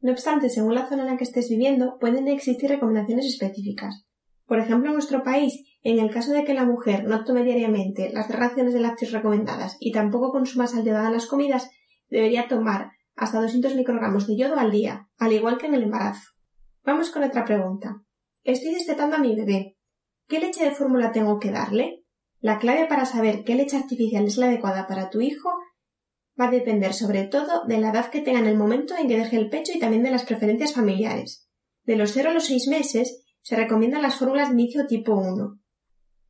No 0.00 0.12
obstante, 0.12 0.48
según 0.48 0.74
la 0.74 0.88
zona 0.88 1.02
en 1.02 1.08
la 1.08 1.16
que 1.18 1.24
estés 1.24 1.50
viviendo, 1.50 1.98
pueden 1.98 2.26
existir 2.28 2.70
recomendaciones 2.70 3.26
específicas. 3.26 4.06
Por 4.46 4.60
ejemplo, 4.60 4.88
en 4.88 4.94
nuestro 4.94 5.22
país, 5.22 5.62
en 5.82 5.98
el 5.98 6.10
caso 6.10 6.32
de 6.32 6.44
que 6.44 6.54
la 6.54 6.64
mujer 6.64 7.04
no 7.04 7.24
tome 7.24 7.44
diariamente 7.44 8.10
las 8.12 8.30
raciones 8.30 8.72
de 8.72 8.80
lácteos 8.80 9.12
recomendadas 9.12 9.76
y 9.78 9.92
tampoco 9.92 10.32
consuma 10.32 10.66
sal 10.66 10.88
en 10.88 11.12
las 11.12 11.26
comidas, 11.26 11.70
debería 12.08 12.48
tomar 12.48 12.92
hasta 13.20 13.38
200 13.38 13.74
microgramos 13.74 14.26
de 14.26 14.34
yodo 14.34 14.58
al 14.58 14.70
día, 14.70 15.08
al 15.18 15.34
igual 15.34 15.58
que 15.58 15.66
en 15.66 15.74
el 15.74 15.82
embarazo. 15.82 16.30
Vamos 16.84 17.10
con 17.10 17.22
otra 17.22 17.44
pregunta. 17.44 18.02
Estoy 18.44 18.72
destetando 18.72 19.16
a 19.16 19.18
mi 19.18 19.36
bebé. 19.36 19.76
¿Qué 20.26 20.40
leche 20.40 20.64
de 20.64 20.70
fórmula 20.70 21.12
tengo 21.12 21.38
que 21.38 21.50
darle? 21.50 22.02
La 22.40 22.58
clave 22.58 22.86
para 22.86 23.04
saber 23.04 23.44
qué 23.44 23.56
leche 23.56 23.76
artificial 23.76 24.24
es 24.24 24.38
la 24.38 24.46
adecuada 24.46 24.86
para 24.86 25.10
tu 25.10 25.20
hijo 25.20 25.50
va 26.40 26.46
a 26.46 26.50
depender 26.50 26.94
sobre 26.94 27.24
todo 27.24 27.66
de 27.66 27.78
la 27.78 27.90
edad 27.90 28.08
que 28.10 28.22
tenga 28.22 28.38
en 28.38 28.46
el 28.46 28.56
momento 28.56 28.94
en 28.96 29.06
que 29.06 29.18
deje 29.18 29.36
el 29.36 29.50
pecho 29.50 29.72
y 29.74 29.78
también 29.78 30.02
de 30.02 30.10
las 30.10 30.24
preferencias 30.24 30.72
familiares. 30.72 31.46
De 31.84 31.96
los 31.96 32.12
0 32.12 32.30
a 32.30 32.32
los 32.32 32.46
6 32.46 32.68
meses 32.68 33.22
se 33.42 33.56
recomiendan 33.56 34.00
las 34.00 34.16
fórmulas 34.16 34.48
de 34.48 34.54
inicio 34.54 34.86
tipo 34.86 35.12
1. 35.12 35.60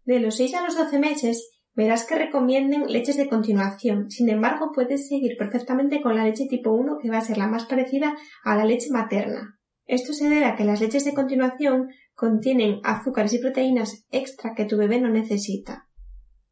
De 0.07 0.19
los 0.19 0.35
6 0.35 0.55
a 0.55 0.63
los 0.65 0.77
12 0.77 0.99
meses 0.99 1.60
verás 1.81 2.05
que 2.05 2.15
recomienden 2.15 2.93
leches 2.93 3.17
de 3.17 3.27
continuación. 3.27 4.11
Sin 4.11 4.29
embargo, 4.29 4.71
puedes 4.75 5.09
seguir 5.09 5.39
perfectamente 5.39 6.03
con 6.03 6.15
la 6.15 6.25
leche 6.25 6.45
tipo 6.47 6.71
1 6.71 6.99
que 7.01 7.09
va 7.09 7.17
a 7.17 7.23
ser 7.23 7.39
la 7.39 7.47
más 7.47 7.65
parecida 7.65 8.19
a 8.45 8.55
la 8.55 8.67
leche 8.67 8.91
materna. 8.91 9.59
Esto 9.87 10.13
se 10.13 10.29
debe 10.29 10.45
a 10.45 10.57
que 10.57 10.65
las 10.65 10.83
leches 10.83 11.07
de 11.07 11.15
continuación 11.15 11.89
contienen 12.15 12.81
azúcares 12.85 13.33
y 13.33 13.39
proteínas 13.39 14.05
extra 14.11 14.55
que 14.55 14.67
tu 14.67 14.77
bebé 14.77 15.01
no 15.01 15.09
necesita. 15.09 15.89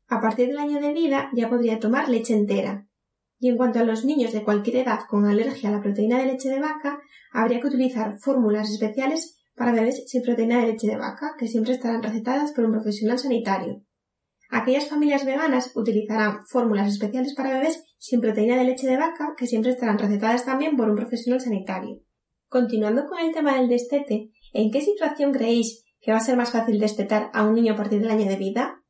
A 0.09 0.23
partir 0.23 0.49
del 0.49 0.59
año 0.59 0.81
de 0.81 0.95
vida 0.95 1.29
ya 1.35 1.51
podría 1.51 1.79
tomar 1.79 2.09
leche 2.09 2.33
entera, 2.33 2.87
y 3.39 3.51
en 3.51 3.59
cuanto 3.59 3.81
a 3.81 3.85
los 3.85 4.07
niños 4.07 4.33
de 4.33 4.43
cualquier 4.43 4.77
edad 4.77 5.01
con 5.11 5.27
alergia 5.27 5.69
a 5.69 5.73
la 5.73 5.83
proteína 5.83 6.19
de 6.19 6.25
leche 6.25 6.49
de 6.49 6.59
vaca, 6.59 7.01
habría 7.33 7.61
que 7.61 7.67
utilizar 7.67 8.17
fórmulas 8.19 8.71
especiales 8.71 9.39
para 9.55 9.73
bebés 9.73 10.05
sin 10.07 10.23
proteína 10.23 10.61
de 10.61 10.69
leche 10.69 10.87
de 10.87 10.97
vaca, 10.97 11.35
que 11.39 11.49
siempre 11.49 11.75
estarán 11.75 12.03
recetadas 12.03 12.53
por 12.53 12.65
un 12.65 12.73
profesional 12.73 13.19
sanitario. 13.19 13.83
Aquellas 14.51 14.89
familias 14.89 15.27
veganas 15.27 15.73
utilizarán 15.75 16.47
fórmulas 16.47 16.89
especiales 16.89 17.35
para 17.35 17.55
bebés 17.55 17.85
sin 17.99 18.21
proteína 18.21 18.57
de 18.57 18.65
leche 18.65 18.87
de 18.87 18.97
vaca, 18.97 19.35
que 19.37 19.47
siempre 19.47 19.73
estarán 19.73 19.99
recetadas 19.99 20.45
también 20.47 20.77
por 20.77 20.89
un 20.89 20.97
profesional 20.97 21.41
sanitario. 21.41 22.01
Continuando 22.49 23.07
con 23.07 23.19
el 23.19 23.33
tema 23.33 23.57
del 23.57 23.69
destete, 23.69 24.31
¿en 24.55 24.71
qué 24.71 24.81
situación 24.81 25.33
creéis 25.33 25.85
que 26.01 26.13
va 26.13 26.19
a 26.19 26.23
ser 26.23 26.37
más 26.37 26.53
fácil 26.53 26.79
destetar 26.79 27.31
a 27.35 27.45
un 27.45 27.55
niño 27.55 27.75
a 27.75 27.77
partir 27.77 28.01
del 28.01 28.11
año 28.11 28.27
de 28.27 28.37
vida? 28.37 28.83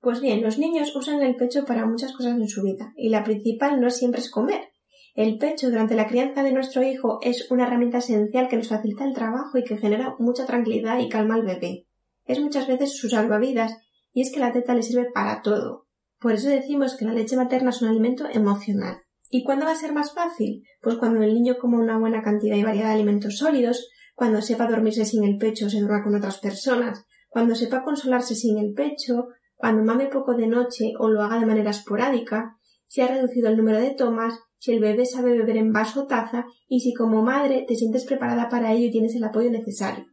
Pues 0.00 0.20
bien, 0.20 0.42
los 0.42 0.58
niños 0.58 0.94
usan 0.94 1.22
el 1.22 1.36
pecho 1.36 1.64
para 1.64 1.86
muchas 1.86 2.12
cosas 2.12 2.34
en 2.34 2.48
su 2.48 2.62
vida, 2.62 2.92
y 2.96 3.08
la 3.08 3.24
principal 3.24 3.80
no 3.80 3.88
siempre 3.88 4.20
es 4.20 4.30
comer. 4.30 4.68
El 5.14 5.38
pecho 5.38 5.70
durante 5.70 5.94
la 5.94 6.08
crianza 6.08 6.42
de 6.42 6.52
nuestro 6.52 6.82
hijo 6.82 7.20
es 7.22 7.50
una 7.50 7.66
herramienta 7.66 7.98
esencial 7.98 8.48
que 8.48 8.58
nos 8.58 8.68
facilita 8.68 9.06
el 9.06 9.14
trabajo 9.14 9.56
y 9.56 9.64
que 9.64 9.78
genera 9.78 10.14
mucha 10.18 10.44
tranquilidad 10.44 10.98
y 10.98 11.08
calma 11.08 11.36
al 11.36 11.46
bebé. 11.46 11.86
Es 12.26 12.38
muchas 12.38 12.66
veces 12.66 12.98
su 12.98 13.08
salvavidas, 13.08 13.78
y 14.16 14.22
es 14.22 14.32
que 14.32 14.40
la 14.40 14.50
teta 14.50 14.74
le 14.74 14.82
sirve 14.82 15.10
para 15.12 15.42
todo. 15.42 15.88
Por 16.18 16.32
eso 16.32 16.48
decimos 16.48 16.96
que 16.96 17.04
la 17.04 17.12
leche 17.12 17.36
materna 17.36 17.68
es 17.68 17.82
un 17.82 17.88
alimento 17.88 18.24
emocional. 18.32 19.02
¿Y 19.28 19.44
cuándo 19.44 19.66
va 19.66 19.72
a 19.72 19.76
ser 19.76 19.92
más 19.92 20.14
fácil? 20.14 20.62
Pues 20.80 20.96
cuando 20.96 21.22
el 21.22 21.34
niño 21.34 21.56
coma 21.60 21.76
una 21.76 21.98
buena 21.98 22.22
cantidad 22.22 22.56
y 22.56 22.62
variedad 22.62 22.86
de 22.86 22.94
alimentos 22.94 23.36
sólidos, 23.36 23.90
cuando 24.14 24.40
sepa 24.40 24.68
dormirse 24.68 25.04
sin 25.04 25.22
el 25.22 25.36
pecho 25.36 25.66
o 25.66 25.68
se 25.68 25.80
duerma 25.80 26.02
con 26.02 26.14
otras 26.14 26.38
personas, 26.38 27.04
cuando 27.28 27.54
sepa 27.54 27.84
consolarse 27.84 28.34
sin 28.34 28.56
el 28.56 28.72
pecho, 28.72 29.26
cuando 29.54 29.84
mame 29.84 30.06
poco 30.06 30.34
de 30.34 30.46
noche 30.46 30.94
o 30.98 31.10
lo 31.10 31.20
haga 31.20 31.38
de 31.38 31.44
manera 31.44 31.68
esporádica, 31.68 32.56
si 32.86 33.02
ha 33.02 33.08
reducido 33.08 33.50
el 33.50 33.58
número 33.58 33.78
de 33.78 33.90
tomas, 33.90 34.40
si 34.56 34.72
el 34.72 34.80
bebé 34.80 35.04
sabe 35.04 35.36
beber 35.36 35.58
en 35.58 35.74
vaso 35.74 36.04
o 36.04 36.06
taza 36.06 36.46
y 36.68 36.80
si 36.80 36.94
como 36.94 37.22
madre 37.22 37.66
te 37.68 37.74
sientes 37.74 38.06
preparada 38.06 38.48
para 38.48 38.72
ello 38.72 38.86
y 38.86 38.92
tienes 38.92 39.14
el 39.14 39.24
apoyo 39.24 39.50
necesario. 39.50 40.06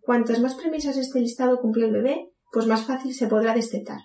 Cuantas 0.00 0.38
más 0.38 0.54
premisas 0.54 0.96
este 0.96 1.18
listado 1.18 1.60
cumple 1.60 1.86
el 1.86 1.92
bebé, 1.92 2.31
pues 2.52 2.66
más 2.66 2.84
fácil 2.84 3.14
se 3.14 3.26
podrá 3.26 3.54
destetar. 3.54 3.98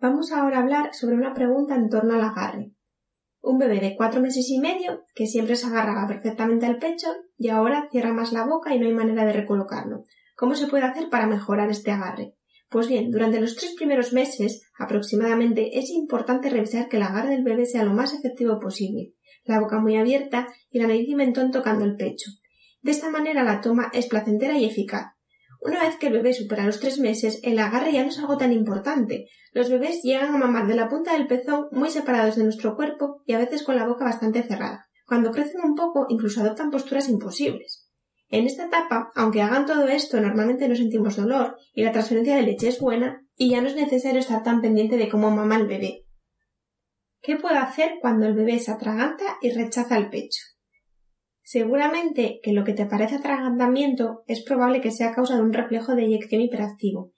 Vamos 0.00 0.32
ahora 0.32 0.58
a 0.58 0.62
hablar 0.62 0.94
sobre 0.94 1.16
una 1.16 1.34
pregunta 1.34 1.74
en 1.74 1.90
torno 1.90 2.14
al 2.14 2.22
agarre. 2.22 2.72
Un 3.42 3.58
bebé 3.58 3.80
de 3.80 3.94
cuatro 3.96 4.20
meses 4.20 4.48
y 4.50 4.58
medio, 4.58 5.04
que 5.14 5.26
siempre 5.26 5.56
se 5.56 5.66
agarraba 5.66 6.08
perfectamente 6.08 6.66
al 6.66 6.78
pecho, 6.78 7.08
y 7.36 7.50
ahora 7.50 7.88
cierra 7.90 8.12
más 8.12 8.32
la 8.32 8.44
boca 8.44 8.74
y 8.74 8.80
no 8.80 8.86
hay 8.86 8.94
manera 8.94 9.24
de 9.24 9.34
recolocarlo. 9.34 10.04
¿Cómo 10.34 10.54
se 10.54 10.66
puede 10.66 10.84
hacer 10.84 11.10
para 11.10 11.26
mejorar 11.26 11.70
este 11.70 11.90
agarre? 11.90 12.34
Pues 12.68 12.88
bien, 12.88 13.10
durante 13.10 13.40
los 13.40 13.54
tres 13.54 13.74
primeros 13.74 14.12
meses 14.12 14.68
aproximadamente 14.78 15.78
es 15.78 15.90
importante 15.90 16.50
revisar 16.50 16.88
que 16.88 16.96
el 16.96 17.04
agarre 17.04 17.30
del 17.30 17.44
bebé 17.44 17.66
sea 17.66 17.84
lo 17.84 17.92
más 17.92 18.12
efectivo 18.12 18.58
posible, 18.58 19.12
la 19.44 19.60
boca 19.60 19.78
muy 19.78 19.96
abierta 19.96 20.48
y 20.70 20.80
la 20.80 20.88
nariz 20.88 21.08
y 21.08 21.14
mentón 21.14 21.52
tocando 21.52 21.84
el 21.84 21.96
pecho. 21.96 22.30
De 22.80 22.90
esta 22.90 23.10
manera 23.10 23.44
la 23.44 23.60
toma 23.60 23.90
es 23.92 24.06
placentera 24.06 24.58
y 24.58 24.64
eficaz. 24.64 25.15
Una 25.66 25.80
vez 25.80 25.96
que 25.96 26.06
el 26.06 26.12
bebé 26.12 26.32
supera 26.32 26.64
los 26.64 26.78
tres 26.78 27.00
meses, 27.00 27.40
el 27.42 27.58
agarre 27.58 27.92
ya 27.92 28.04
no 28.04 28.10
es 28.10 28.18
algo 28.20 28.38
tan 28.38 28.52
importante. 28.52 29.26
Los 29.50 29.68
bebés 29.68 30.00
llegan 30.04 30.32
a 30.32 30.38
mamar 30.38 30.68
de 30.68 30.76
la 30.76 30.88
punta 30.88 31.14
del 31.14 31.26
pezón 31.26 31.66
muy 31.72 31.90
separados 31.90 32.36
de 32.36 32.44
nuestro 32.44 32.76
cuerpo 32.76 33.22
y 33.26 33.32
a 33.32 33.38
veces 33.38 33.64
con 33.64 33.74
la 33.74 33.84
boca 33.84 34.04
bastante 34.04 34.44
cerrada. 34.44 34.86
Cuando 35.08 35.32
crecen 35.32 35.62
un 35.64 35.74
poco, 35.74 36.06
incluso 36.08 36.40
adoptan 36.40 36.70
posturas 36.70 37.08
imposibles. 37.08 37.90
En 38.28 38.46
esta 38.46 38.66
etapa, 38.66 39.10
aunque 39.16 39.42
hagan 39.42 39.66
todo 39.66 39.88
esto, 39.88 40.20
normalmente 40.20 40.68
no 40.68 40.76
sentimos 40.76 41.16
dolor 41.16 41.56
y 41.74 41.82
la 41.82 41.90
transferencia 41.90 42.36
de 42.36 42.42
leche 42.42 42.68
es 42.68 42.78
buena 42.78 43.26
y 43.36 43.50
ya 43.50 43.60
no 43.60 43.66
es 43.66 43.74
necesario 43.74 44.20
estar 44.20 44.44
tan 44.44 44.60
pendiente 44.60 44.96
de 44.96 45.08
cómo 45.08 45.32
mama 45.32 45.56
el 45.56 45.66
bebé. 45.66 46.04
¿Qué 47.22 47.34
puedo 47.34 47.58
hacer 47.58 47.94
cuando 48.00 48.26
el 48.26 48.34
bebé 48.34 48.60
se 48.60 48.70
atraganta 48.70 49.24
y 49.42 49.50
rechaza 49.50 49.96
el 49.96 50.10
pecho? 50.10 50.42
Seguramente 51.48 52.40
que 52.42 52.52
lo 52.52 52.64
que 52.64 52.72
te 52.72 52.86
parece 52.86 53.14
atragantamiento 53.14 54.24
es 54.26 54.42
probable 54.42 54.80
que 54.80 54.90
sea 54.90 55.14
causa 55.14 55.36
de 55.36 55.42
un 55.42 55.52
reflejo 55.52 55.94
de 55.94 56.02
eyección 56.02 56.40
hiperactivo. 56.40 57.12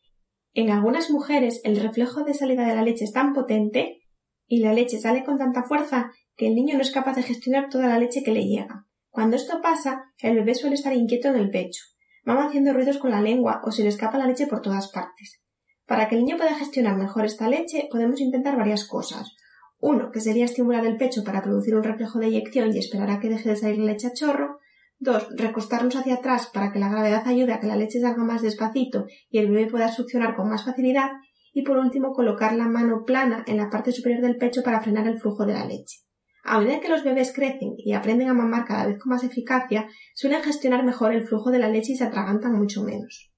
En 0.52 0.68
algunas 0.68 1.08
mujeres 1.10 1.62
el 1.64 1.80
reflejo 1.80 2.24
de 2.24 2.34
salida 2.34 2.66
de 2.66 2.76
la 2.76 2.82
leche 2.82 3.04
es 3.04 3.12
tan 3.12 3.32
potente 3.32 4.02
y 4.46 4.60
la 4.60 4.74
leche 4.74 5.00
sale 5.00 5.24
con 5.24 5.38
tanta 5.38 5.62
fuerza 5.62 6.10
que 6.36 6.46
el 6.46 6.54
niño 6.54 6.76
no 6.76 6.82
es 6.82 6.90
capaz 6.90 7.14
de 7.16 7.22
gestionar 7.22 7.70
toda 7.70 7.86
la 7.86 7.98
leche 7.98 8.22
que 8.22 8.32
le 8.32 8.44
llega. 8.44 8.84
Cuando 9.08 9.34
esto 9.34 9.62
pasa, 9.62 10.12
el 10.18 10.34
bebé 10.34 10.54
suele 10.54 10.74
estar 10.74 10.92
inquieto 10.92 11.28
en 11.28 11.36
el 11.36 11.48
pecho, 11.48 11.84
mama 12.24 12.48
haciendo 12.48 12.74
ruidos 12.74 12.98
con 12.98 13.10
la 13.10 13.22
lengua 13.22 13.62
o 13.64 13.70
se 13.70 13.82
le 13.82 13.88
escapa 13.88 14.18
la 14.18 14.26
leche 14.26 14.46
por 14.46 14.60
todas 14.60 14.92
partes. 14.92 15.42
Para 15.86 16.06
que 16.06 16.16
el 16.16 16.26
niño 16.26 16.36
pueda 16.36 16.54
gestionar 16.54 16.98
mejor 16.98 17.24
esta 17.24 17.48
leche, 17.48 17.88
podemos 17.90 18.20
intentar 18.20 18.58
varias 18.58 18.86
cosas. 18.86 19.37
Uno, 19.80 20.10
que 20.10 20.20
sería 20.20 20.44
estimular 20.44 20.84
el 20.86 20.96
pecho 20.96 21.22
para 21.22 21.42
producir 21.42 21.76
un 21.76 21.84
reflejo 21.84 22.18
de 22.18 22.26
eyección 22.26 22.74
y 22.74 22.78
esperar 22.78 23.10
a 23.10 23.20
que 23.20 23.28
deje 23.28 23.50
de 23.50 23.56
salir 23.56 23.78
leche 23.78 24.08
a 24.08 24.12
chorro. 24.12 24.58
Dos, 24.98 25.28
recostarnos 25.36 25.94
hacia 25.94 26.14
atrás 26.14 26.50
para 26.52 26.72
que 26.72 26.80
la 26.80 26.88
gravedad 26.88 27.22
ayude 27.26 27.52
a 27.52 27.60
que 27.60 27.68
la 27.68 27.76
leche 27.76 28.00
salga 28.00 28.24
más 28.24 28.42
despacito 28.42 29.06
y 29.30 29.38
el 29.38 29.50
bebé 29.50 29.70
pueda 29.70 29.92
succionar 29.92 30.34
con 30.34 30.48
más 30.48 30.64
facilidad. 30.64 31.10
Y 31.52 31.62
por 31.62 31.78
último, 31.78 32.12
colocar 32.12 32.54
la 32.54 32.68
mano 32.68 33.04
plana 33.04 33.44
en 33.46 33.56
la 33.56 33.70
parte 33.70 33.92
superior 33.92 34.20
del 34.20 34.36
pecho 34.36 34.62
para 34.62 34.80
frenar 34.80 35.06
el 35.06 35.20
flujo 35.20 35.46
de 35.46 35.54
la 35.54 35.64
leche. 35.64 35.98
A 36.42 36.60
medida 36.60 36.80
que 36.80 36.88
los 36.88 37.04
bebés 37.04 37.32
crecen 37.32 37.74
y 37.76 37.92
aprenden 37.92 38.28
a 38.28 38.34
mamar 38.34 38.64
cada 38.64 38.86
vez 38.86 38.98
con 38.98 39.10
más 39.10 39.22
eficacia, 39.22 39.88
suelen 40.14 40.42
gestionar 40.42 40.84
mejor 40.84 41.12
el 41.12 41.26
flujo 41.26 41.50
de 41.50 41.58
la 41.58 41.68
leche 41.68 41.92
y 41.92 41.96
se 41.96 42.04
atragantan 42.04 42.58
mucho 42.58 42.82
menos. 42.82 43.30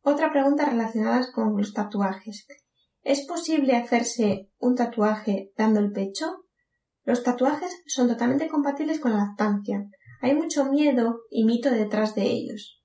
Otra 0.00 0.32
pregunta 0.32 0.64
relacionada 0.64 1.26
con 1.34 1.56
los 1.56 1.74
tatuajes. 1.74 2.46
¿Es 3.02 3.26
posible 3.26 3.76
hacerse 3.76 4.48
un 4.58 4.76
tatuaje 4.76 5.50
dando 5.56 5.80
el 5.80 5.90
pecho? 5.90 6.44
Los 7.04 7.24
tatuajes 7.24 7.82
son 7.86 8.08
totalmente 8.08 8.48
compatibles 8.48 9.00
con 9.00 9.12
la 9.12 9.18
lactancia. 9.18 9.84
Hay 10.20 10.34
mucho 10.34 10.64
miedo 10.66 11.22
y 11.28 11.44
mito 11.44 11.70
detrás 11.70 12.14
de 12.14 12.22
ellos. 12.22 12.80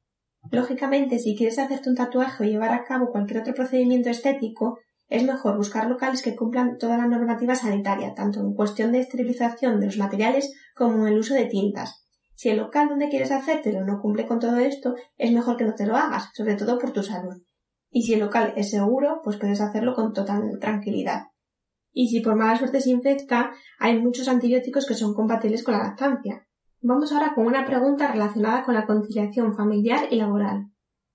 Lógicamente, 0.51 1.19
si 1.19 1.35
quieres 1.35 1.59
hacerte 1.59 1.89
un 1.89 1.95
tatuaje 1.95 2.43
o 2.43 2.47
llevar 2.47 2.73
a 2.73 2.83
cabo 2.83 3.11
cualquier 3.11 3.41
otro 3.41 3.53
procedimiento 3.53 4.09
estético, 4.09 4.79
es 5.09 5.23
mejor 5.23 5.55
buscar 5.55 5.87
locales 5.87 6.21
que 6.21 6.35
cumplan 6.35 6.77
toda 6.77 6.97
la 6.97 7.07
normativa 7.07 7.55
sanitaria, 7.55 8.13
tanto 8.13 8.41
en 8.41 8.53
cuestión 8.53 8.91
de 8.91 8.99
esterilización 8.99 9.79
de 9.79 9.85
los 9.85 9.97
materiales 9.97 10.53
como 10.75 11.07
en 11.07 11.13
el 11.13 11.19
uso 11.19 11.33
de 11.33 11.45
tintas. 11.45 12.05
Si 12.35 12.49
el 12.49 12.57
local 12.57 12.89
donde 12.89 13.09
quieres 13.09 13.31
hacértelo 13.31 13.85
no 13.85 13.99
cumple 14.01 14.27
con 14.27 14.39
todo 14.39 14.57
esto, 14.57 14.95
es 15.17 15.31
mejor 15.31 15.57
que 15.57 15.63
no 15.63 15.73
te 15.75 15.87
lo 15.87 15.95
hagas, 15.95 16.29
sobre 16.33 16.55
todo 16.55 16.77
por 16.77 16.91
tu 16.91 17.01
salud. 17.03 17.41
Y 17.89 18.03
si 18.03 18.13
el 18.13 18.19
local 18.19 18.53
es 18.57 18.69
seguro, 18.69 19.21
pues 19.23 19.37
puedes 19.37 19.61
hacerlo 19.61 19.95
con 19.95 20.13
total 20.13 20.43
tranquilidad. 20.59 21.27
Y 21.93 22.09
si 22.09 22.19
por 22.19 22.35
mala 22.35 22.57
suerte 22.57 22.81
se 22.81 22.91
infecta, 22.91 23.51
hay 23.79 23.99
muchos 23.99 24.27
antibióticos 24.27 24.85
que 24.85 24.93
son 24.93 25.15
compatibles 25.15 25.63
con 25.63 25.73
la 25.73 25.83
lactancia. 25.83 26.45
Vamos 26.81 27.11
ahora 27.11 27.33
con 27.33 27.47
una 27.47 27.65
pregunta 27.65 28.11
relacionada 28.11 28.63
con 28.63 28.75
la 28.75 28.85
conciliación 28.85 29.55
familiar 29.55 30.07
y 30.11 30.17
laboral. 30.17 30.67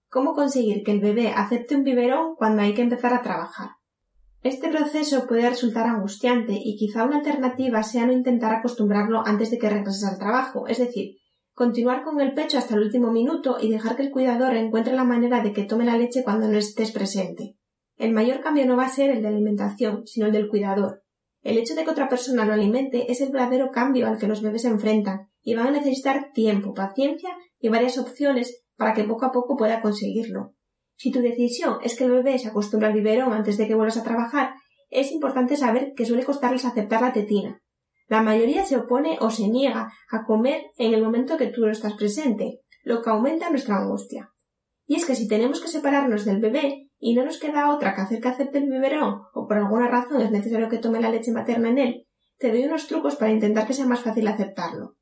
¿Cómo 0.09 0.35
conseguir 0.35 0.83
que 0.83 0.91
el 0.91 1.01
bebé 1.01 1.29
acepte 1.29 1.77
un 1.77 1.85
biberón 1.85 2.35
cuando 2.35 2.63
hay 2.63 2.75
que 2.75 2.83
empezar 2.83 3.15
a 3.15 3.23
trabajar? 3.23 3.69
Este 4.43 4.69
proceso 4.69 5.29
puede 5.29 5.49
resultar 5.49 5.87
angustiante 5.87 6.55
y 6.55 6.77
quizá 6.77 7.05
una 7.05 7.19
alternativa 7.19 7.85
sea 7.85 8.07
no 8.07 8.13
intentar 8.13 8.53
acostumbrarlo 8.53 9.23
antes 9.25 9.53
de 9.53 9.59
que 9.59 9.71
regreses 9.71 10.05
al 10.05 10.19
trabajo, 10.19 10.67
es 10.67 10.79
decir, 10.79 11.19
continuar 11.55 12.03
con 12.03 12.21
el 12.21 12.35
pecho 12.35 12.59
hasta 12.59 12.75
el 12.75 12.83
último 12.83 13.13
minuto 13.13 13.59
y 13.61 13.71
dejar 13.71 13.95
que 13.95 14.03
el 14.03 14.11
cuidador 14.11 14.57
encuentre 14.57 14.97
la 14.97 15.05
manera 15.05 15.45
de 15.45 15.53
que 15.53 15.63
tome 15.63 15.85
la 15.85 15.97
leche 15.97 16.25
cuando 16.25 16.49
no 16.49 16.59
estés 16.59 16.91
presente. 16.91 17.57
El 17.97 18.13
mayor 18.13 18.41
cambio 18.41 18.67
no 18.67 18.77
va 18.77 18.87
a 18.87 18.89
ser 18.89 19.11
el 19.11 19.23
de 19.23 19.29
alimentación, 19.29 20.07
sino 20.07 20.27
el 20.27 20.33
del 20.33 20.49
cuidador. 20.49 21.05
El 21.43 21.57
hecho 21.57 21.77
de 21.77 21.85
que 21.85 21.91
otra 21.91 22.09
persona 22.09 22.45
lo 22.45 22.53
alimente 22.53 23.13
es 23.13 23.21
el 23.21 23.31
verdadero 23.31 23.71
cambio 23.71 24.09
al 24.09 24.19
que 24.19 24.27
los 24.27 24.43
bebés 24.43 24.63
se 24.63 24.69
enfrentan 24.69 25.29
y 25.41 25.55
van 25.55 25.69
a 25.69 25.73
necesitar 25.73 26.33
tiempo, 26.33 26.75
paciencia 26.75 27.31
y 27.61 27.69
varias 27.69 27.97
opciones 27.97 28.65
para 28.77 28.93
que 28.93 29.05
poco 29.05 29.25
a 29.25 29.31
poco 29.31 29.57
pueda 29.57 29.81
conseguirlo. 29.81 30.55
Si 31.03 31.11
tu 31.11 31.21
decisión 31.21 31.79
es 31.83 31.97
que 31.97 32.05
el 32.05 32.13
bebé 32.13 32.39
se 32.39 32.47
acostumbre 32.47 32.87
al 32.87 32.95
biberón 32.95 33.33
antes 33.33 33.59
de 33.59 33.67
que 33.67 33.75
vuelvas 33.75 33.97
a 33.97 34.05
trabajar, 34.05 34.55
es 34.89 35.11
importante 35.11 35.57
saber 35.57 35.95
que 35.97 36.07
suele 36.07 36.25
costarles 36.25 36.65
aceptar 36.65 37.03
la 37.03 37.13
tetina. 37.13 37.61
La 38.07 38.23
mayoría 38.23 38.65
se 38.65 38.77
opone 38.77 39.19
o 39.21 39.29
se 39.29 39.49
niega 39.49 39.93
a 40.13 40.25
comer 40.25 40.63
en 40.79 40.95
el 40.95 41.03
momento 41.03 41.37
que 41.37 41.49
tú 41.49 41.63
no 41.63 41.73
estás 41.73 41.95
presente, 41.95 42.61
lo 42.85 43.03
que 43.03 43.11
aumenta 43.11 43.51
nuestra 43.51 43.79
angustia. 43.79 44.31
Y 44.87 44.95
es 44.95 45.05
que 45.05 45.17
si 45.17 45.27
tenemos 45.27 45.61
que 45.61 45.67
separarnos 45.67 46.25
del 46.25 46.41
bebé 46.41 46.89
y 47.01 47.17
no 47.17 47.25
nos 47.25 47.41
queda 47.41 47.75
otra 47.75 47.97
que 47.97 48.03
hacer 48.03 48.21
que 48.21 48.29
acepte 48.29 48.59
el 48.59 48.71
biberón 48.71 49.23
o 49.35 49.49
por 49.49 49.57
alguna 49.57 49.89
razón 49.89 50.23
es 50.23 50.31
necesario 50.31 50.69
que 50.69 50.79
tome 50.79 51.01
la 51.01 51.11
leche 51.11 51.33
materna 51.33 51.71
en 51.71 51.79
él, 51.79 52.07
te 52.39 52.53
doy 52.53 52.65
unos 52.65 52.87
trucos 52.87 53.17
para 53.17 53.33
intentar 53.33 53.67
que 53.67 53.75
sea 53.75 53.87
más 53.87 54.03
fácil 54.03 54.29
aceptarlo. 54.29 54.95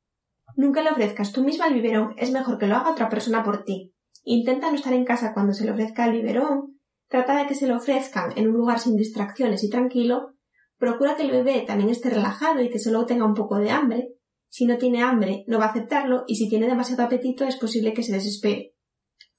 Nunca 0.55 0.81
le 0.81 0.89
ofrezcas 0.89 1.31
tú 1.31 1.43
misma 1.43 1.67
el 1.67 1.75
biberón, 1.75 2.15
es 2.17 2.31
mejor 2.31 2.57
que 2.57 2.65
lo 2.65 2.75
haga 2.75 2.89
otra 2.89 3.07
persona 3.07 3.43
por 3.43 3.65
ti. 3.65 3.93
Intenta 4.23 4.69
no 4.69 4.75
estar 4.75 4.93
en 4.93 5.05
casa 5.05 5.33
cuando 5.33 5.53
se 5.53 5.65
le 5.65 5.71
ofrezca 5.71 6.05
el 6.05 6.13
biberón, 6.13 6.79
trata 7.07 7.37
de 7.37 7.47
que 7.47 7.55
se 7.55 7.67
lo 7.67 7.77
ofrezcan 7.77 8.31
en 8.37 8.47
un 8.47 8.53
lugar 8.53 8.79
sin 8.79 8.95
distracciones 8.95 9.63
y 9.63 9.69
tranquilo, 9.69 10.35
procura 10.77 11.15
que 11.15 11.23
el 11.23 11.31
bebé 11.31 11.61
también 11.61 11.89
esté 11.89 12.09
relajado 12.09 12.61
y 12.61 12.69
que 12.69 12.79
solo 12.79 13.05
tenga 13.05 13.25
un 13.25 13.33
poco 13.33 13.57
de 13.57 13.71
hambre. 13.71 14.09
Si 14.49 14.65
no 14.65 14.77
tiene 14.77 15.01
hambre, 15.01 15.43
no 15.47 15.59
va 15.59 15.65
a 15.65 15.69
aceptarlo 15.69 16.23
y 16.27 16.35
si 16.35 16.49
tiene 16.49 16.67
demasiado 16.67 17.03
apetito 17.03 17.45
es 17.45 17.55
posible 17.55 17.93
que 17.93 18.03
se 18.03 18.13
desespere. 18.13 18.75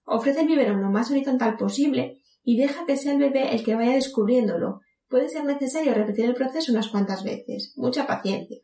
Ofrece 0.05 0.41
el 0.41 0.47
biberón 0.49 0.83
lo 0.83 0.91
más 0.91 1.11
horizontal 1.11 1.57
posible 1.57 2.21
y 2.43 2.57
deja 2.57 2.85
que 2.87 2.97
sea 2.97 3.13
el 3.13 3.19
bebé 3.19 3.55
el 3.55 3.65
que 3.65 3.75
vaya 3.75 3.93
descubriéndolo. 3.93 4.81
Puede 5.09 5.29
ser 5.29 5.45
necesario 5.45 5.95
repetir 5.95 6.25
el 6.25 6.35
proceso 6.35 6.73
unas 6.73 6.89
cuantas 6.89 7.23
veces. 7.23 7.73
Mucha 7.77 8.07
paciencia. 8.07 8.59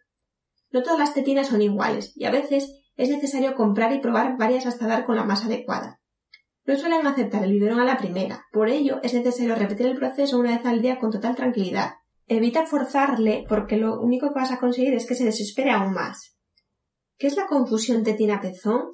No 0.70 0.82
todas 0.82 0.98
las 0.98 1.14
tetinas 1.14 1.48
son 1.48 1.62
iguales 1.62 2.12
y 2.16 2.25
a 2.25 2.30
veces 2.30 2.82
es 2.96 3.08
necesario 3.08 3.54
comprar 3.54 3.92
y 3.92 4.00
probar 4.00 4.37
varias 4.37 4.66
hasta 4.66 4.87
dar 4.87 5.04
con 5.04 5.16
la 5.16 5.25
más 5.25 5.44
adecuada. 5.44 5.97
No 6.68 6.76
suelen 6.76 7.06
aceptar 7.06 7.42
el 7.44 7.52
biberón 7.52 7.80
a 7.80 7.84
la 7.87 7.96
primera, 7.96 8.44
por 8.52 8.68
ello 8.68 9.00
es 9.02 9.14
necesario 9.14 9.54
repetir 9.54 9.87
el 9.87 9.96
proceso 9.96 10.38
una 10.38 10.54
vez 10.54 10.66
al 10.66 10.82
día 10.82 10.98
con 10.98 11.10
total 11.10 11.34
tranquilidad. 11.34 11.92
Evita 12.26 12.66
forzarle 12.66 13.46
porque 13.48 13.78
lo 13.78 13.98
único 13.98 14.28
que 14.28 14.40
vas 14.40 14.52
a 14.52 14.58
conseguir 14.58 14.92
es 14.92 15.06
que 15.06 15.14
se 15.14 15.25
desespere 15.25 15.70
aún 15.70 15.94
más. 15.94 16.37
¿Qué 17.16 17.26
es 17.26 17.37
la 17.37 17.46
confusión 17.46 18.04
tetina-pezón? 18.04 18.90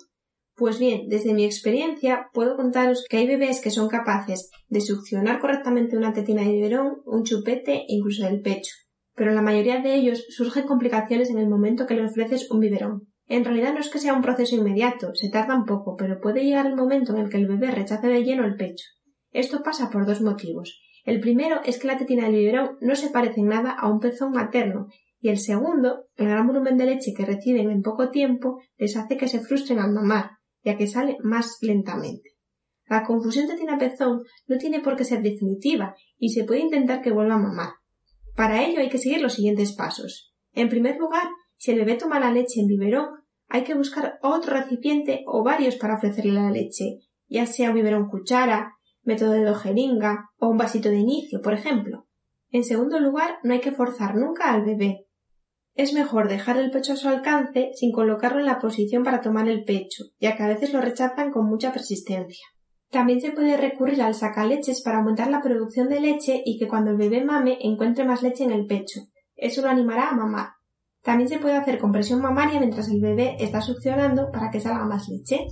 Pues 0.54 0.78
bien, 0.78 1.09
desde 1.09 1.35
mi 1.35 1.45
experiencia 1.45 2.28
puedo 2.33 2.54
contaros 2.54 3.07
que 3.11 3.16
hay 3.16 3.26
bebés 3.26 3.61
que 3.61 3.73
son 3.73 3.88
capaces 3.88 4.50
de 4.69 4.81
succionar 4.81 5.40
correctamente 5.40 5.97
una 5.97 6.12
tetina 6.12 6.43
de 6.43 6.52
biberón, 6.52 7.02
un 7.07 7.25
chupete 7.25 7.78
e 7.78 7.87
incluso 7.88 8.23
del 8.23 8.40
pecho, 8.40 8.73
pero 9.16 9.31
en 9.31 9.37
la 9.37 9.43
mayoría 9.43 9.81
de 9.81 9.97
ellos 9.97 10.25
surgen 10.28 10.69
complicaciones 10.69 11.28
en 11.28 11.38
el 11.38 11.49
momento 11.49 11.87
que 11.87 11.97
le 11.97 12.07
ofreces 12.07 12.52
un 12.52 12.61
biberón. 12.61 13.13
En 13.26 13.45
realidad 13.45 13.73
no 13.73 13.81
es 13.81 13.88
que 13.88 13.99
sea 13.99 14.14
un 14.14 14.23
proceso 14.23 14.57
inmediato, 14.57 15.14
se 15.14 15.31
tarda 15.31 15.57
un 15.57 15.64
poco, 15.64 15.97
pero 15.97 16.21
puede 16.21 16.45
llegar 16.45 16.66
el 16.66 16.76
momento 16.76 17.12
en 17.12 17.23
el 17.23 17.31
que 17.31 17.38
el 17.38 17.49
bebé 17.49 17.71
rechace 17.71 18.07
de 18.07 18.23
lleno 18.23 18.45
el 18.45 18.57
pecho. 18.57 18.87
Esto 19.31 19.62
pasa 19.62 19.90
por 19.90 20.07
dos 20.07 20.21
motivos. 20.21 20.81
El 21.04 21.21
primero 21.21 21.61
es 21.64 21.78
que 21.78 21.87
la 21.87 21.99
tetina 21.99 22.25
del 22.25 22.37
biberón 22.37 22.78
no 22.81 22.95
se 22.95 23.11
parece 23.11 23.40
en 23.40 23.49
nada 23.49 23.73
a 23.73 23.90
un 23.90 24.00
pezón 24.00 24.33
materno 24.33 24.88
y 25.21 25.31
el 25.31 25.38
segundo, 25.38 26.07
el 26.16 26.28
gran 26.28 26.47
volumen 26.47 26.76
de 26.76 26.87
leche 26.87 27.14
que 27.16 27.25
reciben 27.25 27.71
en 27.71 27.83
poco 27.83 28.11
tiempo 28.11 28.61
les 28.76 28.97
hace 28.97 29.16
que 29.16 29.28
se 29.28 29.40
frustren 29.40 29.78
al 29.78 29.93
mamar, 29.93 30.33
ya 30.62 30.76
que 30.76 30.87
sale 30.87 31.16
más 31.23 31.59
lentamente. 31.62 32.31
La 32.87 33.04
confusión 33.04 33.47
tetina-pezón 33.47 34.23
no 34.47 34.59
tiene 34.59 34.81
por 34.81 34.97
qué 34.97 35.04
ser 35.04 35.23
definitiva 35.23 35.95
y 36.19 36.31
se 36.31 36.45
puede 36.45 36.61
intentar 36.61 37.00
que 37.00 37.11
vuelva 37.11 37.35
a 37.37 37.38
mamar. 37.38 37.71
Para 38.37 38.62
ello 38.62 38.81
hay 38.81 38.90
que 38.90 38.99
seguir 38.99 39.23
los 39.23 39.35
siguientes 39.35 39.75
pasos. 39.75 40.35
En 40.52 40.69
primer 40.69 40.99
lugar, 40.99 41.28
si 41.64 41.71
el 41.71 41.78
bebé 41.78 41.94
toma 41.94 42.21
la 42.21 42.30
leche 42.30 42.61
en 42.61 42.66
biberón, 42.66 43.06
hay 43.49 43.64
que 43.64 43.73
buscar 43.73 44.18
otro 44.21 44.52
recipiente 44.52 45.25
o 45.26 45.42
varios 45.42 45.76
para 45.76 45.94
ofrecerle 45.94 46.33
la 46.33 46.50
leche, 46.50 46.99
ya 47.26 47.47
sea 47.47 47.71
un 47.71 47.76
biberón 47.76 48.11
cuchara, 48.11 48.75
método 49.02 49.30
de 49.30 49.54
jeringa 49.54 50.28
o 50.37 50.49
un 50.49 50.59
vasito 50.59 50.90
de 50.90 50.99
inicio, 50.99 51.40
por 51.40 51.54
ejemplo. 51.54 52.06
En 52.50 52.64
segundo 52.64 53.00
lugar, 53.00 53.38
no 53.44 53.54
hay 53.54 53.61
que 53.61 53.73
forzar 53.73 54.14
nunca 54.14 54.52
al 54.52 54.62
bebé. 54.62 55.06
Es 55.75 55.94
mejor 55.94 56.28
dejar 56.28 56.59
el 56.59 56.71
pecho 56.71 56.92
a 56.92 56.97
su 56.97 57.09
alcance 57.09 57.71
sin 57.73 57.92
colocarlo 57.92 58.40
en 58.40 58.47
la 58.47 58.59
posición 58.59 59.02
para 59.02 59.23
tomar 59.23 59.49
el 59.49 59.64
pecho, 59.64 60.04
ya 60.21 60.37
que 60.37 60.42
a 60.42 60.49
veces 60.49 60.71
lo 60.71 60.83
rechazan 60.83 61.30
con 61.30 61.47
mucha 61.47 61.73
persistencia. 61.73 62.44
También 62.90 63.23
se 63.23 63.30
puede 63.30 63.56
recurrir 63.56 64.02
al 64.02 64.14
sacaleches 64.14 64.83
para 64.83 64.99
aumentar 64.99 65.30
la 65.30 65.40
producción 65.40 65.88
de 65.88 66.00
leche 66.00 66.42
y 66.44 66.59
que 66.59 66.68
cuando 66.68 66.90
el 66.90 66.99
bebé 66.99 67.25
mame 67.25 67.56
encuentre 67.62 68.04
más 68.04 68.23
leche 68.23 68.44
en 68.44 68.52
el 68.52 68.66
pecho. 68.66 69.00
Eso 69.35 69.62
lo 69.62 69.71
animará 69.71 70.11
a 70.11 70.14
mamar. 70.14 70.49
También 71.04 71.28
se 71.28 71.38
puede 71.38 71.56
hacer 71.56 71.78
compresión 71.78 72.23
mamaria 72.23 72.58
mientras 72.58 72.88
el 72.88 73.00
bebé 73.00 73.37
está 73.38 73.61
succionando 73.61 74.30
para 74.32 74.50
que 74.50 74.58
salga 74.58 74.87
más 74.87 75.06
leche. 75.08 75.46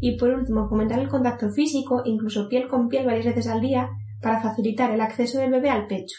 Y 0.00 0.18
por 0.18 0.28
último, 0.28 0.68
fomentar 0.68 0.98
el 0.98 1.08
contacto 1.08 1.48
físico, 1.50 2.02
incluso 2.04 2.46
piel 2.48 2.68
con 2.68 2.88
piel 2.88 3.06
varias 3.06 3.24
veces 3.24 3.48
al 3.48 3.62
día, 3.62 3.88
para 4.20 4.42
facilitar 4.42 4.90
el 4.90 5.00
acceso 5.00 5.38
del 5.38 5.50
bebé 5.50 5.70
al 5.70 5.86
pecho. 5.86 6.18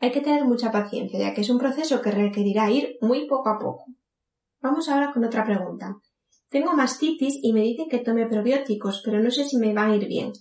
Hay 0.00 0.10
que 0.10 0.20
tener 0.20 0.44
mucha 0.44 0.72
paciencia, 0.72 1.20
ya 1.20 1.34
que 1.34 1.42
es 1.42 1.50
un 1.50 1.58
proceso 1.58 2.02
que 2.02 2.10
requerirá 2.10 2.68
ir 2.68 2.96
muy 3.00 3.28
poco 3.28 3.48
a 3.48 3.58
poco. 3.58 3.84
Vamos 4.60 4.88
ahora 4.88 5.12
con 5.14 5.24
otra 5.24 5.44
pregunta. 5.44 5.96
Tengo 6.50 6.74
mastitis 6.74 7.38
y 7.40 7.52
me 7.52 7.62
dicen 7.62 7.88
que 7.88 8.00
tome 8.00 8.26
probióticos, 8.26 9.02
pero 9.04 9.20
no 9.20 9.30
sé 9.30 9.44
si 9.44 9.56
me 9.56 9.72
va 9.72 9.86
a 9.86 9.94
ir 9.94 10.06
bien. 10.08 10.32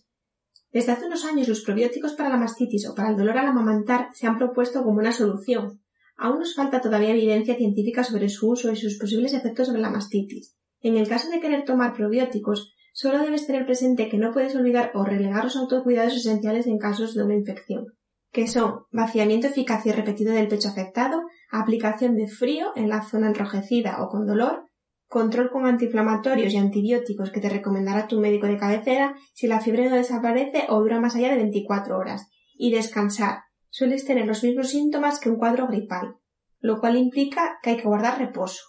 Desde 0.72 0.92
hace 0.92 1.06
unos 1.06 1.24
años 1.24 1.48
los 1.48 1.62
probióticos 1.62 2.14
para 2.14 2.30
la 2.30 2.38
mastitis 2.38 2.90
o 2.90 2.96
para 2.96 3.10
el 3.10 3.16
dolor 3.16 3.38
al 3.38 3.48
amamantar 3.48 4.10
se 4.14 4.26
han 4.28 4.38
propuesto 4.38 4.84
como 4.84 5.00
una 5.00 5.12
solución, 5.12 5.85
Aún 6.18 6.40
nos 6.40 6.56
falta 6.56 6.82
todavía 6.82 7.12
evidencia 7.12 7.56
científica 7.56 8.04
sobre 8.04 8.30
su 8.30 8.50
uso 8.50 8.72
y 8.72 8.76
sus 8.76 8.98
posibles 8.98 9.34
efectos 9.34 9.68
sobre 9.68 9.82
la 9.82 9.90
mastitis. 9.90 10.56
En 10.82 10.98
el 10.98 11.08
caso 11.08 11.30
de 11.30 11.40
querer 11.40 11.66
tomar 11.66 11.94
probióticos, 11.94 12.74
solo 12.94 13.20
debes 13.20 13.48
tener 13.48 13.66
presente 13.66 14.08
que 14.08 14.18
no 14.18 14.32
puedes 14.32 14.56
olvidar 14.56 14.92
o 14.94 15.04
relegar 15.04 15.44
los 15.44 15.58
autocuidados 15.58 16.16
esenciales 16.16 16.68
en 16.68 16.78
casos 16.78 17.14
de 17.14 17.24
una 17.24 17.36
infección, 17.36 17.88
que 18.32 18.48
son 18.48 18.86
vaciamiento 18.92 19.48
eficaz 19.48 19.86
y 19.86 19.92
repetido 19.92 20.34
del 20.34 20.48
pecho 20.48 20.70
afectado, 20.70 21.24
aplicación 21.52 22.16
de 22.16 22.28
frío 22.28 22.72
en 22.76 22.90
la 22.90 23.02
zona 23.02 23.28
enrojecida 23.28 24.02
o 24.04 24.10
con 24.10 24.26
dolor, 24.26 24.70
control 25.08 25.50
con 25.50 25.66
antiinflamatorios 25.66 26.54
y 26.54 26.58
antibióticos 26.58 27.32
que 27.32 27.40
te 27.40 27.50
recomendará 27.50 28.08
tu 28.08 28.20
médico 28.20 28.48
de 28.48 28.58
cabecera 28.58 29.16
si 29.34 29.48
la 29.48 29.60
fiebre 29.60 29.90
no 29.90 29.96
desaparece 29.96 30.66
o 30.70 30.80
dura 30.80 31.00
más 31.00 31.16
allá 31.16 31.30
de 31.32 31.38
24 31.38 31.98
horas, 31.98 32.30
y 32.54 32.72
descansar, 32.72 33.40
sueles 33.76 34.06
tener 34.06 34.26
los 34.26 34.42
mismos 34.42 34.70
síntomas 34.70 35.20
que 35.20 35.30
un 35.30 35.36
cuadro 35.36 35.68
gripal, 35.68 36.16
lo 36.62 36.80
cual 36.80 36.96
implica 36.96 37.60
que 37.62 37.72
hay 37.72 37.76
que 37.76 37.84
guardar 37.84 38.18
reposo. 38.18 38.62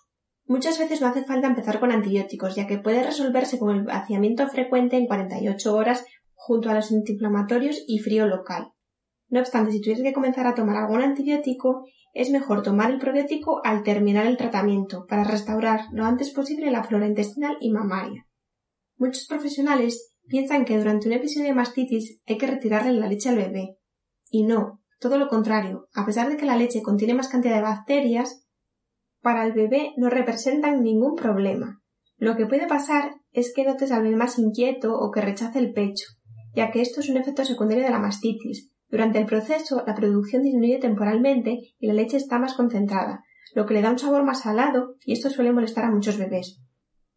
Muchas 0.46 0.80
veces 0.80 1.00
no 1.00 1.06
hace 1.06 1.22
falta 1.22 1.46
empezar 1.46 1.78
con 1.78 1.92
antibióticos, 1.92 2.56
ya 2.56 2.66
que 2.66 2.78
puede 2.78 3.04
resolverse 3.04 3.56
con 3.56 3.70
el 3.76 3.84
vaciamiento 3.84 4.48
frecuente 4.48 4.96
en 4.96 5.06
48 5.06 5.76
horas 5.76 6.04
junto 6.34 6.70
a 6.70 6.74
los 6.74 6.90
antiinflamatorios 6.90 7.84
y 7.86 8.00
frío 8.00 8.26
local. 8.26 8.72
No 9.28 9.38
obstante, 9.38 9.70
si 9.70 9.80
tuvieras 9.80 10.02
que 10.02 10.12
comenzar 10.12 10.48
a 10.48 10.54
tomar 10.54 10.76
algún 10.76 11.02
antibiótico, 11.02 11.84
es 12.12 12.30
mejor 12.30 12.64
tomar 12.64 12.90
el 12.90 12.98
probiótico 12.98 13.60
al 13.62 13.84
terminar 13.84 14.26
el 14.26 14.36
tratamiento 14.36 15.06
para 15.06 15.22
restaurar 15.22 15.82
lo 15.92 16.04
antes 16.04 16.32
posible 16.32 16.72
la 16.72 16.82
flora 16.82 17.06
intestinal 17.06 17.56
y 17.60 17.70
mamaria. 17.70 18.26
Muchos 18.96 19.28
profesionales 19.28 20.16
piensan 20.26 20.64
que 20.64 20.76
durante 20.76 21.06
un 21.06 21.14
episodio 21.14 21.46
de 21.46 21.54
mastitis 21.54 22.20
hay 22.26 22.38
que 22.38 22.48
retirarle 22.48 22.92
la 22.94 23.06
leche 23.06 23.28
al 23.28 23.36
bebé. 23.36 23.76
Y 24.30 24.42
no, 24.42 24.80
todo 24.98 25.18
lo 25.18 25.28
contrario, 25.28 25.88
a 25.94 26.06
pesar 26.06 26.28
de 26.28 26.36
que 26.36 26.46
la 26.46 26.56
leche 26.56 26.82
contiene 26.82 27.14
más 27.14 27.28
cantidad 27.28 27.56
de 27.56 27.62
bacterias, 27.62 28.46
para 29.20 29.44
el 29.44 29.52
bebé 29.52 29.92
no 29.96 30.08
representan 30.08 30.82
ningún 30.82 31.14
problema. 31.14 31.80
Lo 32.16 32.36
que 32.36 32.46
puede 32.46 32.66
pasar 32.66 33.16
es 33.32 33.52
que 33.54 33.64
notes 33.64 33.92
al 33.92 34.02
bebé 34.02 34.16
más 34.16 34.38
inquieto 34.38 34.96
o 34.96 35.10
que 35.10 35.20
rechace 35.20 35.58
el 35.58 35.72
pecho, 35.72 36.06
ya 36.54 36.70
que 36.70 36.80
esto 36.80 37.00
es 37.00 37.08
un 37.08 37.18
efecto 37.18 37.44
secundario 37.44 37.84
de 37.84 37.90
la 37.90 37.98
mastitis. 37.98 38.70
Durante 38.88 39.18
el 39.18 39.26
proceso, 39.26 39.82
la 39.86 39.94
producción 39.94 40.42
disminuye 40.42 40.78
temporalmente 40.78 41.58
y 41.78 41.86
la 41.86 41.92
leche 41.92 42.16
está 42.16 42.38
más 42.38 42.54
concentrada, 42.54 43.22
lo 43.54 43.66
que 43.66 43.74
le 43.74 43.82
da 43.82 43.90
un 43.90 43.98
sabor 43.98 44.24
más 44.24 44.42
salado 44.42 44.94
y 45.04 45.12
esto 45.12 45.28
suele 45.28 45.52
molestar 45.52 45.84
a 45.84 45.90
muchos 45.90 46.18
bebés. 46.18 46.60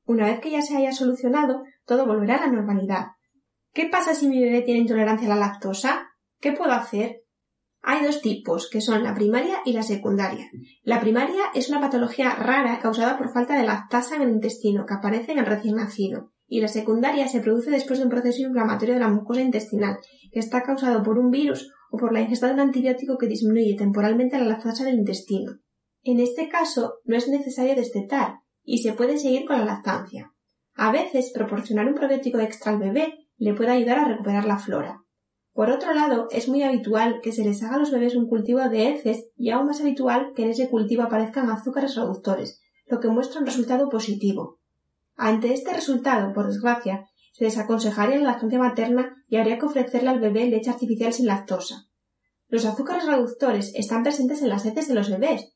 Una 0.05 0.25
vez 0.25 0.39
que 0.39 0.51
ya 0.51 0.61
se 0.61 0.75
haya 0.75 0.91
solucionado, 0.91 1.61
todo 1.85 2.05
volverá 2.05 2.37
a 2.37 2.47
la 2.47 2.51
normalidad. 2.51 3.07
¿Qué 3.73 3.85
pasa 3.85 4.15
si 4.15 4.27
mi 4.27 4.43
bebé 4.43 4.61
tiene 4.61 4.79
intolerancia 4.81 5.27
a 5.27 5.35
la 5.35 5.47
lactosa? 5.47 6.07
¿Qué 6.39 6.51
puedo 6.51 6.71
hacer? 6.71 7.21
Hay 7.81 8.05
dos 8.05 8.21
tipos, 8.21 8.69
que 8.69 8.81
son 8.81 9.03
la 9.03 9.15
primaria 9.15 9.59
y 9.65 9.73
la 9.73 9.83
secundaria. 9.83 10.49
La 10.83 10.99
primaria 10.99 11.43
es 11.53 11.69
una 11.69 11.79
patología 11.79 12.35
rara 12.35 12.79
causada 12.79 13.17
por 13.17 13.31
falta 13.31 13.57
de 13.57 13.65
lactasa 13.65 14.15
en 14.15 14.23
el 14.23 14.29
intestino 14.29 14.85
que 14.85 14.95
aparece 14.95 15.31
en 15.31 15.39
el 15.39 15.45
recién 15.45 15.75
nacido, 15.75 16.33
y 16.47 16.61
la 16.61 16.67
secundaria 16.67 17.27
se 17.27 17.39
produce 17.39 17.71
después 17.71 17.99
de 17.99 18.05
un 18.05 18.11
proceso 18.11 18.41
inflamatorio 18.41 18.95
de 18.95 18.99
la 18.99 19.07
mucosa 19.07 19.41
intestinal, 19.41 19.97
que 20.31 20.39
está 20.39 20.63
causado 20.63 21.03
por 21.03 21.17
un 21.17 21.31
virus 21.31 21.71
o 21.91 21.97
por 21.97 22.11
la 22.11 22.21
ingesta 22.21 22.47
de 22.47 22.53
un 22.53 22.59
antibiótico 22.59 23.17
que 23.17 23.27
disminuye 23.27 23.75
temporalmente 23.77 24.37
la 24.37 24.45
lactasa 24.45 24.83
del 24.83 24.99
intestino. 24.99 25.53
En 26.03 26.19
este 26.19 26.49
caso, 26.49 26.95
no 27.05 27.15
es 27.15 27.27
necesario 27.27 27.75
destetar 27.75 28.35
y 28.63 28.79
se 28.79 28.93
puede 28.93 29.17
seguir 29.17 29.45
con 29.45 29.57
la 29.59 29.65
lactancia. 29.65 30.31
A 30.75 30.91
veces, 30.91 31.31
proporcionar 31.33 31.87
un 31.87 31.95
probiótico 31.95 32.39
extra 32.39 32.71
al 32.71 32.79
bebé 32.79 33.27
le 33.37 33.53
puede 33.53 33.71
ayudar 33.71 33.99
a 33.99 34.07
recuperar 34.07 34.45
la 34.45 34.57
flora. 34.57 35.01
Por 35.59 35.71
otro 35.71 35.93
lado, 35.93 36.29
es 36.31 36.47
muy 36.47 36.63
habitual 36.63 37.19
que 37.21 37.33
se 37.33 37.43
les 37.43 37.61
haga 37.63 37.75
a 37.75 37.79
los 37.79 37.91
bebés 37.91 38.15
un 38.15 38.29
cultivo 38.29 38.61
de 38.69 38.87
heces 38.87 39.25
y 39.35 39.49
aún 39.49 39.65
más 39.65 39.81
habitual 39.81 40.31
que 40.33 40.43
en 40.43 40.51
ese 40.51 40.69
cultivo 40.69 41.03
aparezcan 41.03 41.49
azúcares 41.49 41.97
reductores, 41.97 42.61
lo 42.85 43.01
que 43.01 43.09
muestra 43.09 43.41
un 43.41 43.45
resultado 43.45 43.89
positivo. 43.89 44.57
Ante 45.17 45.53
este 45.53 45.73
resultado, 45.73 46.31
por 46.31 46.47
desgracia, 46.47 47.09
se 47.33 47.43
les 47.43 47.57
aconsejaría 47.57 48.19
la 48.19 48.31
lactancia 48.31 48.57
materna 48.57 49.17
y 49.27 49.35
habría 49.35 49.59
que 49.59 49.65
ofrecerle 49.65 50.07
al 50.07 50.21
bebé 50.21 50.45
leche 50.45 50.69
artificial 50.69 51.11
sin 51.11 51.25
lactosa. 51.25 51.89
Los 52.47 52.63
azúcares 52.63 53.05
reductores 53.05 53.73
están 53.75 54.03
presentes 54.03 54.41
en 54.41 54.47
las 54.47 54.65
heces 54.65 54.87
de 54.87 54.93
los 54.93 55.09
bebés, 55.09 55.51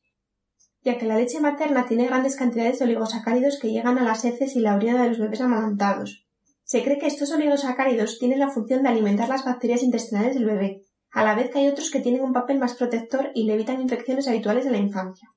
ya 0.82 0.98
que 0.98 1.06
la 1.06 1.16
leche 1.16 1.40
materna 1.40 1.86
tiene 1.86 2.08
grandes 2.08 2.36
cantidades 2.36 2.78
de 2.78 2.84
oligosacáridos 2.84 3.58
que 3.58 3.70
llegan 3.70 3.96
a 3.96 4.04
las 4.04 4.26
heces 4.26 4.54
y 4.54 4.60
la 4.60 4.76
orina 4.76 5.02
de 5.02 5.08
los 5.08 5.18
bebés 5.18 5.40
amamantados. 5.40 6.23
Se 6.64 6.82
cree 6.82 6.98
que 6.98 7.06
estos 7.06 7.30
oligosacáridos 7.30 8.18
tienen 8.18 8.38
la 8.38 8.50
función 8.50 8.82
de 8.82 8.88
alimentar 8.88 9.28
las 9.28 9.44
bacterias 9.44 9.82
intestinales 9.82 10.34
del 10.34 10.46
bebé, 10.46 10.82
a 11.10 11.22
la 11.22 11.34
vez 11.34 11.50
que 11.50 11.58
hay 11.58 11.68
otros 11.68 11.90
que 11.90 12.00
tienen 12.00 12.22
un 12.22 12.32
papel 12.32 12.58
más 12.58 12.74
protector 12.74 13.30
y 13.34 13.44
le 13.44 13.52
evitan 13.52 13.82
infecciones 13.82 14.26
habituales 14.28 14.64
de 14.64 14.70
la 14.70 14.78
infancia. 14.78 15.28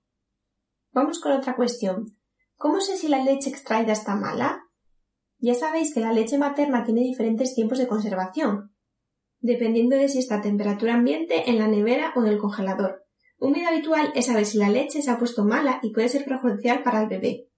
Vamos 0.93 1.19
con 1.19 1.33
otra 1.33 1.57
cuestión. 1.57 2.05
¿Cómo 2.55 2.79
sé 2.79 2.95
si 2.97 3.09
la 3.09 3.23
leche 3.23 3.49
extraída 3.49 3.91
está 3.91 4.15
mala? 4.15 4.63
Ya 5.39 5.53
sabéis 5.53 5.93
que 5.93 5.99
la 5.99 6.13
leche 6.13 6.37
materna 6.37 6.85
tiene 6.85 7.01
diferentes 7.01 7.53
tiempos 7.53 7.77
de 7.77 7.87
conservación, 7.87 8.73
dependiendo 9.39 9.97
de 9.97 10.07
si 10.07 10.19
está 10.19 10.35
a 10.35 10.41
temperatura 10.41 10.95
ambiente, 10.95 11.49
en 11.49 11.59
la 11.59 11.67
nevera 11.67 12.13
o 12.15 12.23
en 12.23 12.29
el 12.29 12.39
congelador. 12.39 13.03
Un 13.37 13.51
medio 13.51 13.67
habitual 13.67 14.13
es 14.15 14.27
saber 14.27 14.45
si 14.45 14.57
la 14.57 14.69
leche 14.69 15.01
se 15.01 15.11
ha 15.11 15.19
puesto 15.19 15.43
mala 15.43 15.79
y 15.83 15.91
puede 15.91 16.07
ser 16.07 16.23
perjudicial 16.23 16.83
para 16.83 17.01
el 17.03 17.09
bebé. 17.09 17.49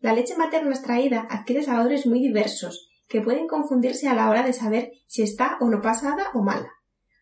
La 0.00 0.12
leche 0.12 0.36
materna 0.36 0.72
extraída 0.72 1.26
adquiere 1.30 1.62
sabores 1.62 2.04
muy 2.04 2.20
diversos 2.20 2.91
que 3.12 3.20
pueden 3.20 3.46
confundirse 3.46 4.08
a 4.08 4.14
la 4.14 4.30
hora 4.30 4.42
de 4.42 4.54
saber 4.54 4.92
si 5.06 5.20
está 5.20 5.58
o 5.60 5.68
no 5.68 5.82
pasada 5.82 6.30
o 6.32 6.42
mala. 6.42 6.72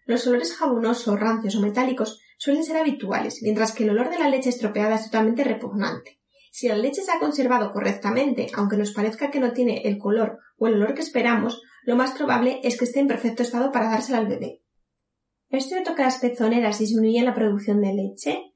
Los 0.07 0.25
olores 0.29 0.55
jabonosos, 0.55 1.19
rancios 1.19 1.57
o 1.57 1.61
metálicos 1.61 2.21
suelen 2.39 2.63
ser 2.63 2.77
habituales, 2.77 3.41
mientras 3.43 3.73
que 3.73 3.83
el 3.83 3.91
olor 3.91 4.09
de 4.09 4.21
la 4.21 4.29
leche 4.29 4.51
estropeada 4.51 4.95
es 4.95 5.07
totalmente 5.07 5.43
repugnante. 5.43 6.21
Si 6.53 6.69
la 6.69 6.77
leche 6.77 7.03
se 7.03 7.11
ha 7.11 7.19
conservado 7.19 7.73
correctamente, 7.73 8.47
aunque 8.55 8.77
nos 8.77 8.93
parezca 8.93 9.33
que 9.33 9.41
no 9.41 9.53
tiene 9.53 9.83
el 9.85 9.99
color 9.99 10.39
o 10.59 10.69
el 10.69 10.75
olor 10.75 10.95
que 10.95 11.03
esperamos, 11.03 11.61
lo 11.83 11.97
más 11.97 12.13
probable 12.13 12.61
es 12.63 12.79
que 12.79 12.85
esté 12.85 13.01
en 13.01 13.09
perfecto 13.09 13.43
estado 13.43 13.73
para 13.73 13.91
dársela 13.91 14.19
al 14.19 14.29
bebé. 14.29 14.63
¿Es 15.49 15.67
cierto 15.67 15.97
que 15.97 16.03
las 16.03 16.19
pezoneras 16.19 16.79
disminuyen 16.79 17.25
la 17.25 17.35
producción 17.35 17.81
de 17.81 17.95
leche? 17.95 18.50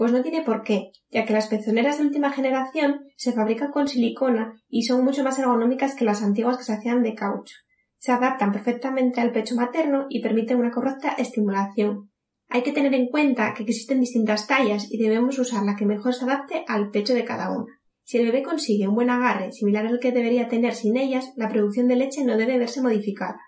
Pues 0.00 0.12
no 0.12 0.22
tiene 0.22 0.40
por 0.40 0.62
qué, 0.62 0.92
ya 1.10 1.26
que 1.26 1.34
las 1.34 1.48
pezoneras 1.48 1.98
de 1.98 2.04
última 2.04 2.32
generación 2.32 3.04
se 3.18 3.34
fabrican 3.34 3.70
con 3.70 3.86
silicona 3.86 4.58
y 4.66 4.84
son 4.84 5.04
mucho 5.04 5.22
más 5.22 5.38
ergonómicas 5.38 5.94
que 5.94 6.06
las 6.06 6.22
antiguas 6.22 6.56
que 6.56 6.64
se 6.64 6.72
hacían 6.72 7.02
de 7.02 7.14
caucho. 7.14 7.54
Se 7.98 8.10
adaptan 8.10 8.50
perfectamente 8.50 9.20
al 9.20 9.30
pecho 9.30 9.56
materno 9.56 10.06
y 10.08 10.22
permiten 10.22 10.58
una 10.58 10.70
correcta 10.70 11.10
estimulación. 11.18 12.10
Hay 12.48 12.62
que 12.62 12.72
tener 12.72 12.94
en 12.94 13.08
cuenta 13.08 13.52
que 13.52 13.62
existen 13.62 14.00
distintas 14.00 14.46
tallas 14.46 14.90
y 14.90 14.96
debemos 14.96 15.38
usar 15.38 15.64
la 15.64 15.76
que 15.76 15.84
mejor 15.84 16.14
se 16.14 16.24
adapte 16.24 16.64
al 16.66 16.90
pecho 16.90 17.12
de 17.12 17.26
cada 17.26 17.50
una. 17.50 17.78
Si 18.02 18.16
el 18.16 18.24
bebé 18.24 18.42
consigue 18.42 18.88
un 18.88 18.94
buen 18.94 19.10
agarre 19.10 19.52
similar 19.52 19.86
al 19.86 20.00
que 20.00 20.12
debería 20.12 20.48
tener 20.48 20.74
sin 20.74 20.96
ellas, 20.96 21.34
la 21.36 21.50
producción 21.50 21.88
de 21.88 21.96
leche 21.96 22.24
no 22.24 22.38
debe 22.38 22.56
verse 22.56 22.80
modificada. 22.80 23.42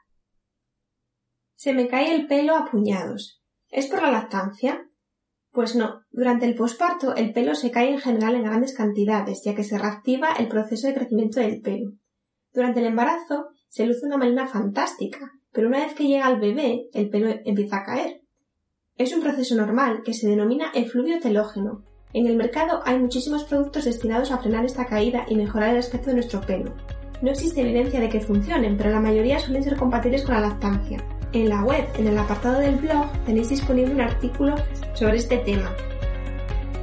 Se 1.54 1.72
me 1.72 1.88
cae 1.88 2.14
el 2.14 2.26
pelo 2.26 2.54
a 2.54 2.66
puñados. 2.70 3.42
¿Es 3.70 3.86
por 3.86 4.02
la 4.02 4.10
lactancia? 4.10 4.86
Pues 5.52 5.76
no. 5.76 6.00
Durante 6.10 6.46
el 6.46 6.54
posparto 6.54 7.14
el 7.14 7.34
pelo 7.34 7.54
se 7.54 7.70
cae 7.70 7.90
en 7.90 7.98
general 7.98 8.34
en 8.34 8.44
grandes 8.44 8.74
cantidades, 8.74 9.42
ya 9.44 9.54
que 9.54 9.64
se 9.64 9.76
reactiva 9.76 10.32
el 10.32 10.48
proceso 10.48 10.86
de 10.86 10.94
crecimiento 10.94 11.40
del 11.40 11.60
pelo. 11.60 11.92
Durante 12.54 12.80
el 12.80 12.86
embarazo 12.86 13.48
se 13.68 13.86
luce 13.86 14.06
una 14.06 14.16
melena 14.16 14.46
fantástica, 14.46 15.32
pero 15.52 15.68
una 15.68 15.80
vez 15.80 15.94
que 15.94 16.06
llega 16.06 16.30
el 16.30 16.40
bebé, 16.40 16.88
el 16.94 17.10
pelo 17.10 17.34
empieza 17.44 17.78
a 17.78 17.84
caer. 17.84 18.22
Es 18.96 19.14
un 19.14 19.22
proceso 19.22 19.54
normal 19.54 20.02
que 20.04 20.14
se 20.14 20.26
denomina 20.26 20.70
efluvio 20.74 21.20
telógeno. 21.20 21.84
En 22.14 22.26
el 22.26 22.36
mercado 22.36 22.80
hay 22.84 22.98
muchísimos 22.98 23.44
productos 23.44 23.84
destinados 23.84 24.30
a 24.30 24.38
frenar 24.38 24.64
esta 24.64 24.86
caída 24.86 25.26
y 25.28 25.36
mejorar 25.36 25.70
el 25.70 25.78
aspecto 25.78 26.08
de 26.08 26.16
nuestro 26.16 26.40
pelo. 26.40 26.74
No 27.20 27.30
existe 27.30 27.60
evidencia 27.60 28.00
de 28.00 28.08
que 28.08 28.20
funcionen, 28.20 28.78
pero 28.78 28.90
la 28.90 29.00
mayoría 29.00 29.38
suelen 29.38 29.62
ser 29.62 29.76
compatibles 29.76 30.22
con 30.22 30.34
la 30.34 30.40
lactancia. 30.40 30.98
En 31.33 31.49
la 31.49 31.62
web, 31.64 31.87
en 31.97 32.09
el 32.09 32.18
apartado 32.18 32.59
del 32.59 32.77
blog, 32.77 33.07
tenéis 33.25 33.49
disponible 33.49 33.95
un 33.95 34.03
artículo 34.03 34.55
sobre 34.92 35.16
este 35.16 35.38
tema. 35.38 35.75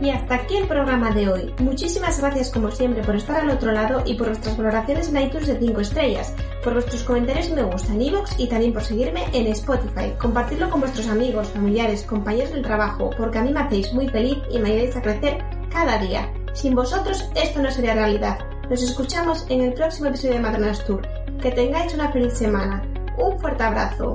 Y 0.01 0.09
hasta 0.09 0.35
aquí 0.35 0.55
el 0.55 0.67
programa 0.67 1.11
de 1.11 1.29
hoy. 1.29 1.53
Muchísimas 1.59 2.19
gracias 2.19 2.49
como 2.49 2.71
siempre 2.71 3.03
por 3.03 3.15
estar 3.15 3.41
al 3.41 3.49
otro 3.49 3.71
lado 3.71 4.01
y 4.05 4.15
por 4.15 4.27
vuestras 4.27 4.57
valoraciones 4.57 5.09
en 5.09 5.21
iTunes 5.21 5.47
de 5.47 5.59
5 5.59 5.81
estrellas, 5.81 6.33
por 6.63 6.73
vuestros 6.73 7.03
comentarios 7.03 7.51
me 7.51 7.63
gusta 7.63 7.93
en 7.93 8.01
iVoox 8.01 8.39
y 8.39 8.47
también 8.47 8.73
por 8.73 8.81
seguirme 8.81 9.25
en 9.33 9.47
Spotify. 9.47 10.13
Compartirlo 10.17 10.69
con 10.69 10.79
vuestros 10.79 11.07
amigos, 11.09 11.49
familiares, 11.49 12.03
compañeros 12.03 12.51
del 12.51 12.63
trabajo, 12.63 13.11
porque 13.17 13.37
a 13.37 13.43
mí 13.43 13.51
me 13.51 13.59
hacéis 13.59 13.93
muy 13.93 14.07
feliz 14.07 14.37
y 14.49 14.57
me 14.57 14.69
ayudáis 14.69 14.95
a 14.95 15.01
crecer 15.01 15.43
cada 15.69 15.99
día. 15.99 16.31
Sin 16.53 16.73
vosotros 16.73 17.29
esto 17.35 17.61
no 17.61 17.69
sería 17.69 17.93
realidad. 17.93 18.39
Nos 18.69 18.81
escuchamos 18.81 19.45
en 19.49 19.61
el 19.61 19.73
próximo 19.73 20.07
episodio 20.07 20.35
de 20.35 20.41
Maternas 20.41 20.83
Tour. 20.85 21.01
Que 21.41 21.51
tengáis 21.51 21.93
una 21.93 22.11
feliz 22.11 22.33
semana. 22.33 22.81
Un 23.17 23.39
fuerte 23.39 23.63
abrazo. 23.63 24.13